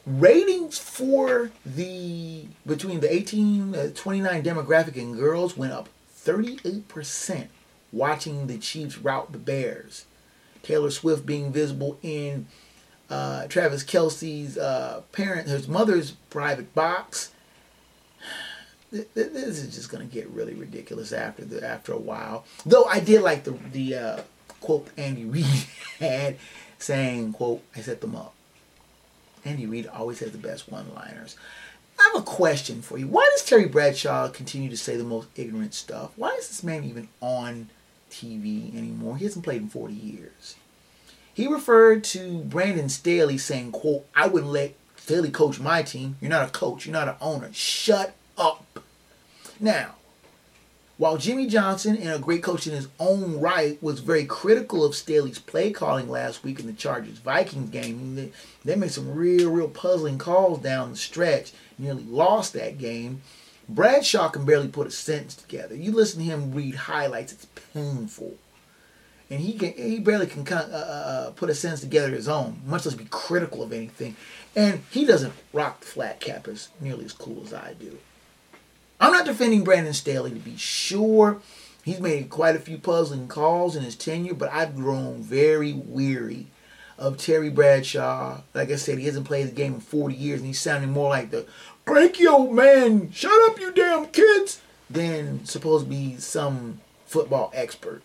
[0.06, 5.89] Ratings for the between the 18 uh, 29 demographic and girls went up
[6.26, 7.47] 38%
[7.91, 10.06] watching the Chiefs rout the Bears.
[10.64, 12.47] Taylor Swift being visible in
[13.10, 17.32] uh, Travis Kelce's uh, parent, his mother's private box.
[18.91, 22.45] Th- th- This is just gonna get really ridiculous after the after a while.
[22.66, 24.22] Though I did like the the uh,
[24.62, 25.45] quote Andy Reid
[26.00, 26.38] had
[26.80, 28.34] saying quote I set them up.
[29.46, 31.38] Andy Reid always has the best one-liners.
[32.00, 33.08] I have a question for you.
[33.08, 36.12] Why does Terry Bradshaw continue to say the most ignorant stuff?
[36.16, 37.70] Why is this man even on
[38.10, 39.18] TV anymore?
[39.18, 40.56] He hasn't played in 40 years.
[41.34, 46.18] He referred to Brandon Staley saying, quote, I wouldn't let Staley coach my team.
[46.22, 46.86] You're not a coach.
[46.86, 47.50] You're not an owner.
[47.54, 48.80] Shut up.
[49.60, 49.96] Now,
[51.00, 54.93] while Jimmy Johnson, and a great coach in his own right, was very critical of
[54.93, 58.34] Staley's play calling last week in the Chargers Vikings game,
[58.66, 63.22] they, made some real, real puzzling calls down the stretch, nearly lost that game.
[63.70, 65.74] Bradshaw can barely put a sentence together.
[65.74, 68.36] You listen to him read highlights, it's painful.
[69.30, 72.86] And he can he barely can uh, uh, put a sentence together his own, much
[72.86, 74.18] less be critical of anything.
[74.54, 78.00] And he doesn't rock the flat cap as nearly as cool as I do.
[79.00, 81.41] I'm not defending Brandon Staley to be sure,
[81.84, 86.47] He's made quite a few puzzling calls in his tenure, but I've grown very weary
[86.97, 88.41] of Terry Bradshaw.
[88.54, 91.10] Like I said, he hasn't played the game in 40 years, and he's sounding more
[91.10, 91.47] like the
[91.86, 98.04] cranky old man, shut up, you damn kids, than supposed to be some football expert.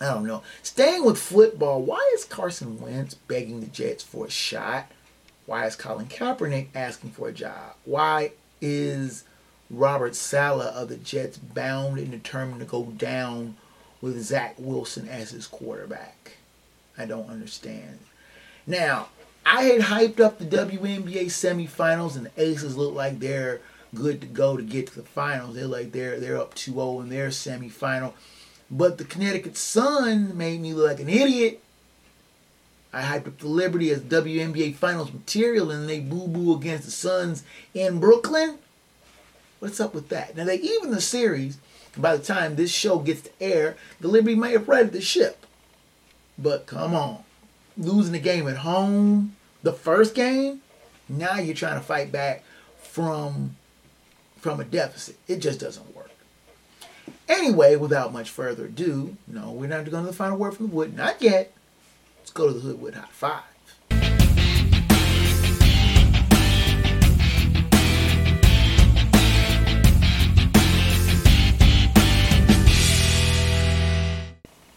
[0.00, 0.42] I don't know.
[0.62, 4.90] Staying with football, why is Carson Wentz begging the Jets for a shot?
[5.44, 7.74] Why is Colin Kaepernick asking for a job?
[7.84, 8.32] Why
[8.62, 9.24] is
[9.70, 13.56] Robert Saleh of the Jets bound and determined to go down
[14.00, 16.32] with Zach Wilson as his quarterback?
[16.98, 18.00] I don't understand.
[18.66, 19.08] Now,
[19.46, 23.60] I had hyped up the WNBA semifinals, and the Aces look like they're
[23.94, 25.54] good to go to get to the finals.
[25.54, 28.12] They're like they're they're up 2-0 in their semifinal.
[28.70, 31.60] But the Connecticut Sun made me look like an idiot.
[32.92, 36.90] I hyped up the Liberty as WNBA Finals material, and they boo boo against the
[36.90, 38.58] Suns in Brooklyn.
[39.60, 40.36] What's up with that?
[40.36, 41.58] Now they even the series.
[41.96, 45.44] By the time this show gets to air, the Liberty may have righted the ship.
[46.38, 47.24] But come on,
[47.76, 50.62] losing the game at home, the first game,
[51.08, 52.42] now you're trying to fight back
[52.78, 53.56] from
[54.38, 55.18] from a deficit.
[55.28, 56.10] It just doesn't work.
[57.28, 60.74] Anyway, without much further ado, no, we're not going to the final word from the
[60.74, 60.96] wood.
[60.96, 61.52] Not yet.
[62.18, 63.42] Let's go to the Hoodwood Hot Five.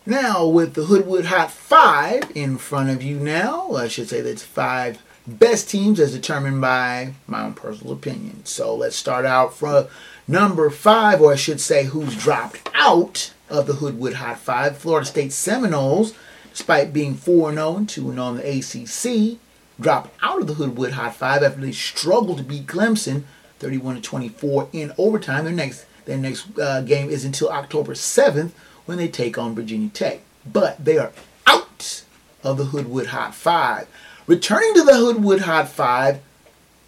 [0.06, 4.43] Now, with the Hoodwood Hot Five in front of you now, I should say that's
[4.43, 8.43] five best teams as determined by my own personal opinion.
[8.43, 9.88] So let's start out from
[10.28, 14.78] number five, or I should say, who's dropped out of the Hoodwood Hot Five.
[14.78, 16.14] Florida State Seminoles,
[16.51, 19.39] despite being 4 0 and 2 0 in the ACC,
[19.80, 23.24] dropped out of the Hoodwood Hot Five after they struggled to beat Clemson
[23.60, 25.45] 31 24 in overtime.
[25.45, 28.51] Their next their next uh, game is until October 7th
[28.86, 30.19] when they take on Virginia Tech.
[30.45, 31.11] But they are
[31.47, 32.03] out
[32.43, 33.88] of the Hoodwood Hot Five.
[34.27, 36.21] Returning to the Hoodwood Hot Five,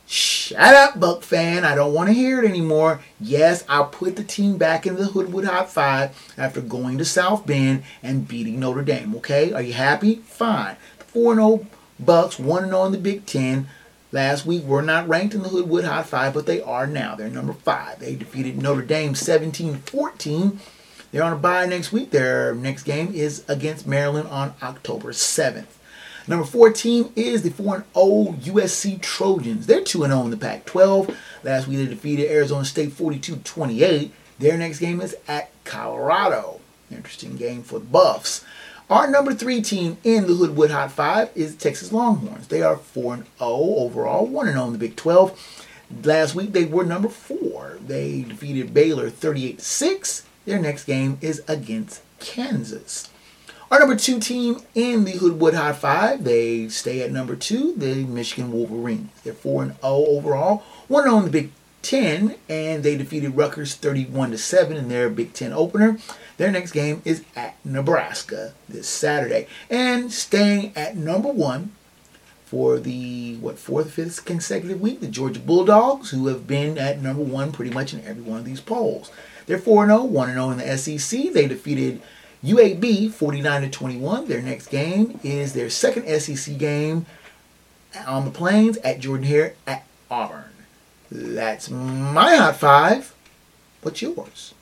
[0.05, 1.63] shut up, Buck fan.
[1.63, 3.01] I don't want to hear it anymore.
[3.19, 7.45] Yes, I'll put the team back in the Hoodwood Hot Five after going to South
[7.45, 9.15] Bend and beating Notre Dame.
[9.15, 10.15] Okay, are you happy?
[10.15, 10.77] Fine.
[10.99, 11.67] 4 0
[11.99, 13.67] Bucks, 1 0 in the Big Ten.
[14.11, 17.15] Last week were not ranked in the Hoodwood Hot Five, but they are now.
[17.15, 17.99] They're number five.
[17.99, 20.59] They defeated Notre Dame 17 14
[21.11, 22.11] they're on a bye next week.
[22.11, 25.65] Their next game is against Maryland on October 7th.
[26.27, 29.67] Number 14 is the 4 0 USC Trojans.
[29.67, 31.15] They're 2 0 in the Pac 12.
[31.43, 34.11] Last week they defeated Arizona State 42 28.
[34.39, 36.59] Their next game is at Colorado.
[36.91, 38.43] Interesting game for the Buffs.
[38.89, 42.47] Our number three team in the Hoodwood Hot 5 is Texas Longhorns.
[42.47, 45.67] They are 4 0 overall, 1 0 in the Big 12.
[46.03, 47.79] Last week they were number 4.
[47.85, 50.23] They defeated Baylor 38 6.
[50.45, 53.09] Their next game is against Kansas.
[53.71, 58.03] Our number two team in the Hoodwood High Five, they stay at number two, the
[58.05, 59.09] Michigan Wolverines.
[59.23, 63.73] They're 4 and 0 overall, 1 0 in the Big Ten, and they defeated Rutgers
[63.73, 65.97] 31 to 7 in their Big Ten opener.
[66.37, 69.47] Their next game is at Nebraska this Saturday.
[69.69, 71.71] And staying at number one
[72.45, 77.23] for the what fourth, fifth consecutive week, the Georgia Bulldogs, who have been at number
[77.23, 79.11] one pretty much in every one of these polls.
[79.45, 81.33] They're 4 0, 1 0 in the SEC.
[81.33, 82.01] They defeated
[82.43, 84.27] UAB 49 to 21.
[84.27, 87.05] Their next game is their second SEC game
[88.07, 90.43] on the Plains at Jordan Hare at Auburn.
[91.11, 93.13] That's my hot five.
[93.81, 94.53] What's yours?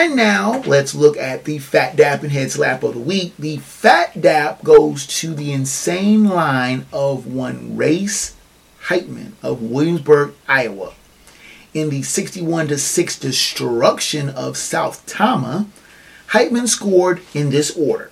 [0.00, 3.34] And now let's look at the Phat Dap and Head Slap of the Week.
[3.38, 8.34] The Phat Dap goes to the insane line of one Race
[8.84, 10.94] Heitman of Williamsburg, Iowa.
[11.74, 15.66] In the 61 to 6 destruction of South Tama,
[16.28, 18.10] Heitman scored in this order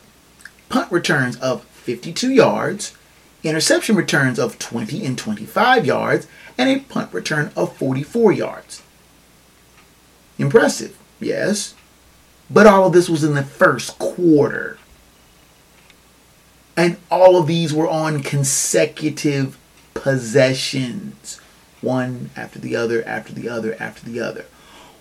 [0.68, 2.94] punt returns of 52 yards,
[3.42, 6.26] interception returns of 20 and 25 yards,
[6.58, 8.82] and a punt return of 44 yards.
[10.36, 11.74] Impressive, yes,
[12.50, 14.78] but all of this was in the first quarter.
[16.76, 19.58] And all of these were on consecutive
[19.94, 21.40] possessions,
[21.80, 24.46] one after the other, after the other, after the other.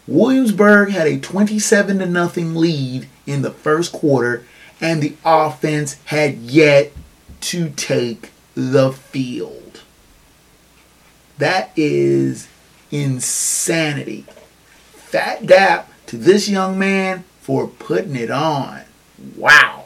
[0.07, 4.45] Williamsburg had a 27 to nothing lead in the first quarter,
[4.81, 6.91] and the offense had yet
[7.41, 9.81] to take the field.
[11.37, 12.47] That is
[12.89, 14.25] insanity.
[14.93, 18.81] Phat dap to this young man for putting it on.
[19.37, 19.85] Wow.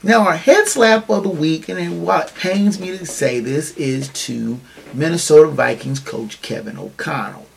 [0.00, 4.10] Now, our head slap of the week, and it pains me to say this, is
[4.10, 4.60] to
[4.94, 7.48] Minnesota Vikings coach Kevin O'Connell,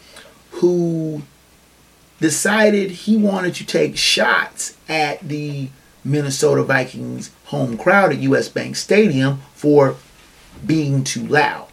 [0.54, 1.22] who
[2.20, 5.70] decided he wanted to take shots at the
[6.04, 9.98] Minnesota Vikings home crowd at US Bank Stadium for
[10.66, 11.68] being too loud.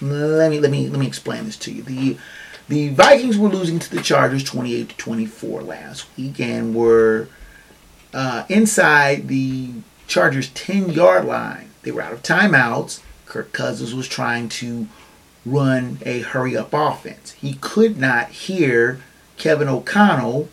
[0.00, 1.82] Let me let me let me explain this to you.
[1.82, 2.16] The
[2.70, 7.26] the Vikings were losing to the Chargers 28 to 24 last week and were
[8.14, 9.72] uh, inside the
[10.06, 11.70] Chargers 10 yard line.
[11.82, 13.02] They were out of timeouts.
[13.26, 14.86] Kirk Cousins was trying to
[15.44, 17.32] run a hurry up offense.
[17.32, 19.00] He could not hear
[19.36, 20.48] Kevin O'Connell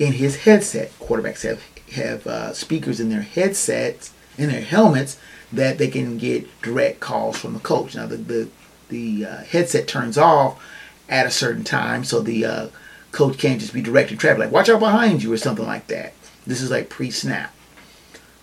[0.00, 0.90] in his headset.
[0.98, 1.62] Quarterbacks have
[1.92, 5.16] have uh, speakers in their headsets in their helmets
[5.52, 7.94] that they can get direct calls from the coach.
[7.94, 8.48] Now the the,
[8.88, 10.60] the uh, headset turns off
[11.10, 12.68] at a certain time, so the uh,
[13.12, 16.14] coach can't just be directing traffic like "watch out behind you" or something like that.
[16.46, 17.54] This is like pre-snap.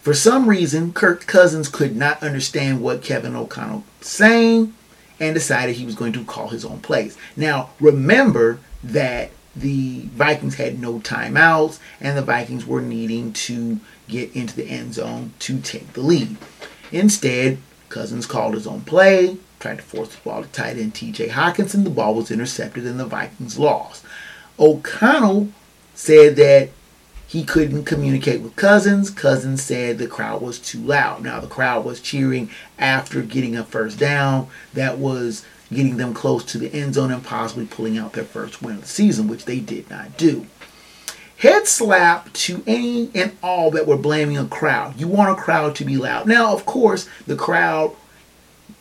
[0.02, 4.74] For some reason, Kirk Cousins could not understand what Kevin O'Connell was saying
[5.20, 7.18] and decided he was going to call his own plays.
[7.36, 14.34] Now, remember that the Vikings had no timeouts and the Vikings were needing to get
[14.36, 16.38] into the end zone to take the lead.
[16.92, 17.58] Instead,
[17.90, 21.84] Cousins called his own play, tried to force the ball to tight end TJ Hockenson.
[21.84, 24.06] The ball was intercepted and the Vikings lost.
[24.60, 25.50] O'Connell
[25.94, 26.70] said that
[27.28, 29.10] he couldn't communicate with Cousins.
[29.10, 31.24] Cousins said the crowd was too loud.
[31.24, 32.50] Now, the crowd was cheering
[32.80, 34.48] after getting a first down.
[34.74, 38.62] That was getting them close to the end zone and possibly pulling out their first
[38.62, 40.48] win of the season, which they did not do.
[41.40, 45.00] Head slap to any and all that were blaming a crowd.
[45.00, 46.28] You want a crowd to be loud.
[46.28, 47.94] Now, of course, the crowd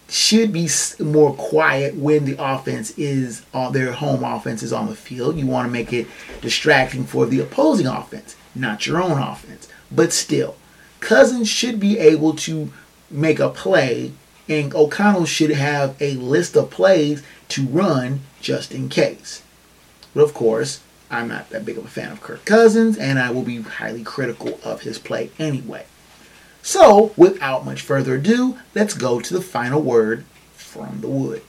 [0.08, 0.68] should be
[1.00, 5.36] more quiet when the offense is on their home offense is on the field.
[5.36, 6.06] You want to make it
[6.40, 9.68] distracting for the opposing offense, not your own offense.
[9.90, 10.56] But still,
[11.00, 12.72] Cousins should be able to
[13.10, 14.12] make a play,
[14.48, 19.42] and O'Connell should have a list of plays to run just in case.
[20.14, 20.80] But of course,
[21.10, 24.02] I'm not that big of a fan of Kirk Cousins, and I will be highly
[24.02, 25.86] critical of his play anyway.
[26.66, 30.24] So, without much further ado, let's go to the final word
[30.56, 31.42] from the wood.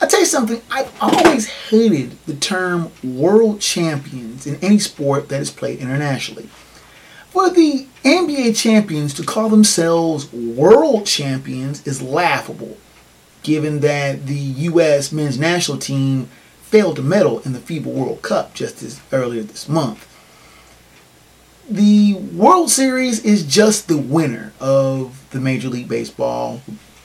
[0.00, 5.40] I'll tell you something, I've always hated the term world champions in any sport that
[5.40, 6.48] is played internationally.
[7.30, 12.76] For the NBA champions to call themselves world champions is laughable,
[13.42, 15.10] given that the U.S.
[15.10, 16.28] men's national team
[16.68, 20.06] failed to medal in the FIBA World Cup just as earlier this month.
[21.68, 26.60] The World Series is just the winner of the Major League Baseball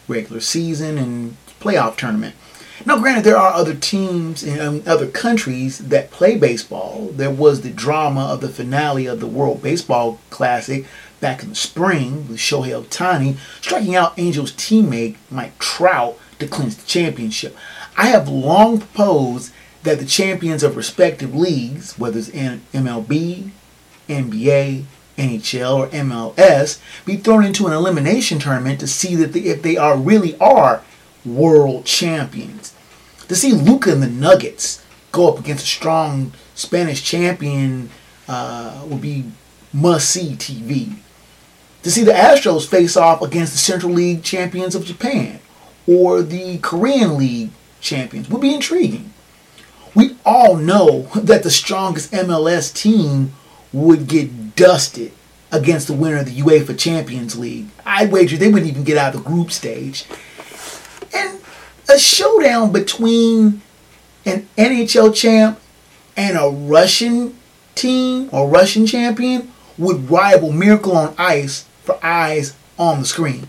[0.07, 2.35] regular season and playoff tournament.
[2.85, 7.09] Now, granted, there are other teams in um, other countries that play baseball.
[7.13, 10.85] There was the drama of the finale of the World Baseball Classic
[11.21, 16.75] back in the spring with Shohei Ohtani striking out Angels teammate Mike Trout to clinch
[16.75, 17.55] the championship.
[17.95, 19.51] I have long proposed
[19.83, 23.51] that the champions of respective leagues, whether it's MLB,
[24.07, 24.85] NBA,
[25.17, 29.97] NHL, or MLS, be thrown into an elimination tournament to see that if they are
[29.97, 30.83] really are
[31.25, 32.73] world champions.
[33.27, 37.89] To see Luca and the Nuggets go up against a strong Spanish champion
[38.27, 39.25] uh, would be
[39.71, 40.95] must see TV.
[41.83, 45.39] To see the Astros face off against the Central League champions of Japan
[45.85, 47.49] or the Korean League
[47.83, 49.13] champions would be intriguing.
[49.93, 53.33] We all know that the strongest MLS team
[53.71, 55.11] would get dusted
[55.51, 57.67] against the winner of the UEFA Champions League.
[57.85, 60.05] I wager they wouldn't even get out of the group stage.
[61.13, 61.39] And
[61.87, 63.61] a showdown between
[64.25, 65.59] an NHL champ
[66.17, 67.37] and a Russian
[67.75, 73.47] team or Russian champion would rival Miracle on Ice for eyes on the screen.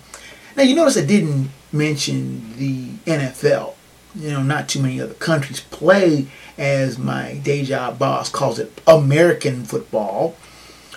[0.57, 3.75] Now you notice I didn't mention the NFL
[4.15, 8.81] you know, not too many other countries play, as my day job boss calls it,
[8.87, 10.37] American football,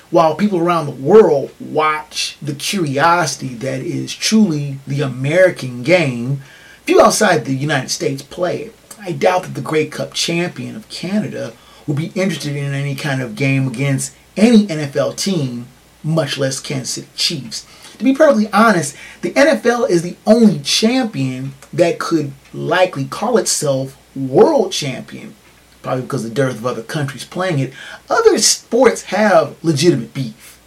[0.10, 6.42] while people around the world watch the curiosity that is truly the American game.
[6.84, 8.76] Few outside the United States play it.
[9.00, 11.54] I doubt that the Grey Cup champion of Canada
[11.86, 15.68] would be interested in any kind of game against any NFL team,
[16.04, 17.66] much less Kansas City Chiefs.
[17.98, 23.98] To be perfectly honest, the NFL is the only champion that could likely call itself
[24.16, 25.36] world champion,
[25.82, 27.74] probably because of the dearth of other countries playing it.
[28.10, 30.60] Other sports have legitimate beef.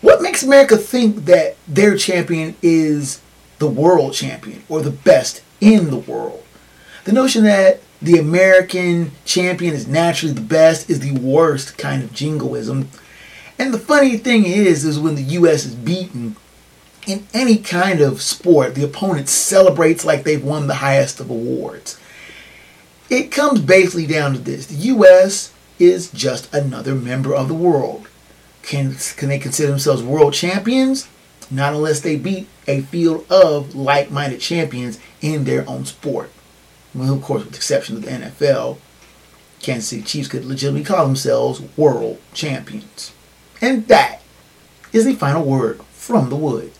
[0.00, 3.22] What makes America think that their champion is
[3.58, 6.44] the world champion or the best in the world?
[7.04, 12.12] The notion that the American champion is naturally the best is the worst kind of
[12.12, 12.90] jingoism.
[13.58, 15.64] And the funny thing is, is when the U.S.
[15.64, 16.36] is beaten
[17.06, 21.98] in any kind of sport, the opponent celebrates like they've won the highest of awards.
[23.10, 25.52] It comes basically down to this: the U.S.
[25.78, 28.08] is just another member of the world.
[28.62, 31.08] Can can they consider themselves world champions?
[31.50, 36.30] Not unless they beat a field of like-minded champions in their own sport.
[36.94, 38.78] Well, of course, with the exception of the NFL,
[39.60, 43.12] Kansas City Chiefs could legitimately call themselves world champions.
[43.60, 44.22] And that
[44.92, 46.72] is the final word from the wood.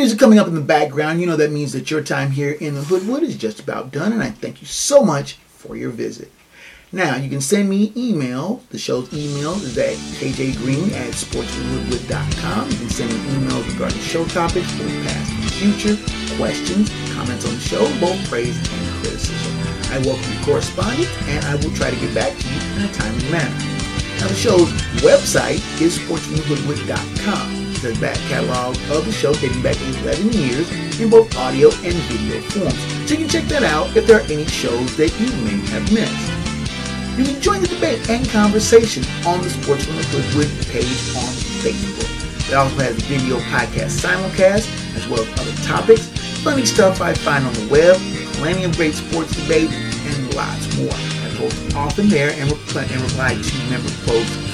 [0.00, 2.74] Music coming up in the background, you know that means that your time here in
[2.74, 6.32] the Hoodwood is just about done, and I thank you so much for your visit.
[6.90, 8.62] Now, you can send me email.
[8.70, 12.70] The show's email is at kjgreen at sportsfromhoodwood.com.
[12.70, 15.96] You can send me emails regarding show topics, both past and future,
[16.38, 19.52] questions, comments on the show, both praise and criticism.
[19.92, 22.92] I welcome your correspondence, and I will try to get back to you in a
[22.94, 23.54] timely manner.
[24.18, 24.72] Now, the show's
[25.04, 27.59] website is sportsfromhoodwood.com.
[27.82, 32.38] A back catalog of the show dating back 11 years in both audio and video
[32.52, 32.78] forms.
[33.08, 35.90] So you can check that out if there are any shows that you may have
[35.90, 36.28] missed.
[37.16, 40.04] You can join the debate and conversation on the Sports from the
[40.68, 40.84] page
[41.16, 41.32] on
[41.64, 42.50] Facebook.
[42.50, 46.06] It also has video podcast simulcast, as well as other topics,
[46.44, 47.96] funny stuff I find on the web,
[48.34, 50.92] plenty of great sports debate, and lots more.
[50.92, 54.49] I post often there and, reply, and reply to member posts.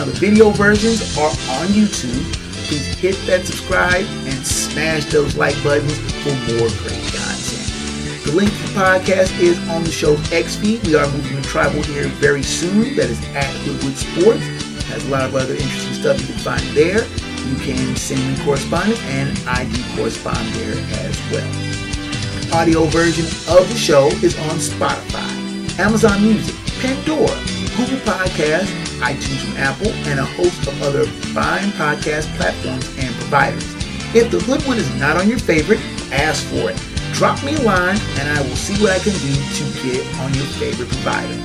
[0.00, 2.32] Now the video versions are on YouTube.
[2.64, 5.92] Please hit that subscribe and smash those like buttons
[6.24, 8.24] for more great content.
[8.24, 10.82] The link to the podcast is on the show's X feed.
[10.86, 12.96] We are moving to tribal here very soon.
[12.96, 14.40] That is at Hoodwood Sports.
[14.40, 17.04] It has a lot of other interesting stuff you can find there.
[17.04, 22.58] You can send me correspondence, and I do correspond there as well.
[22.58, 27.36] Audio version of the show is on Spotify, Amazon Music, Pandora,
[27.76, 33.74] Google Podcasts, iTunes from Apple, and a host of other fine podcast platforms and providers.
[34.14, 35.80] If the Hoodwood is not on your favorite,
[36.12, 36.80] ask for it
[37.20, 40.32] drop me a line and I will see what I can do to get on
[40.32, 41.38] your favorite provider.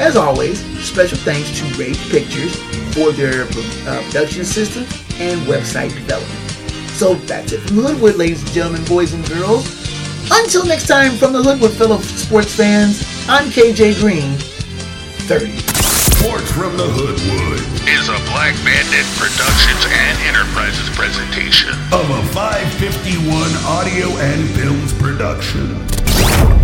[0.00, 2.56] As always, special thanks to Rage Pictures
[2.94, 6.40] for their uh, production assistance and website development.
[6.92, 9.66] So that's it from the Hoodwood, ladies and gentlemen, boys and girls.
[10.32, 14.36] Until next time, from the Hoodwood, fellow sports fans, I'm KJ Green,
[15.28, 15.93] 30.
[16.24, 21.68] Sports from the Hoodwood Is a Black Bandit Productions and Enterprises presentation.
[21.92, 23.28] of a 551
[23.66, 26.63] audio and films production.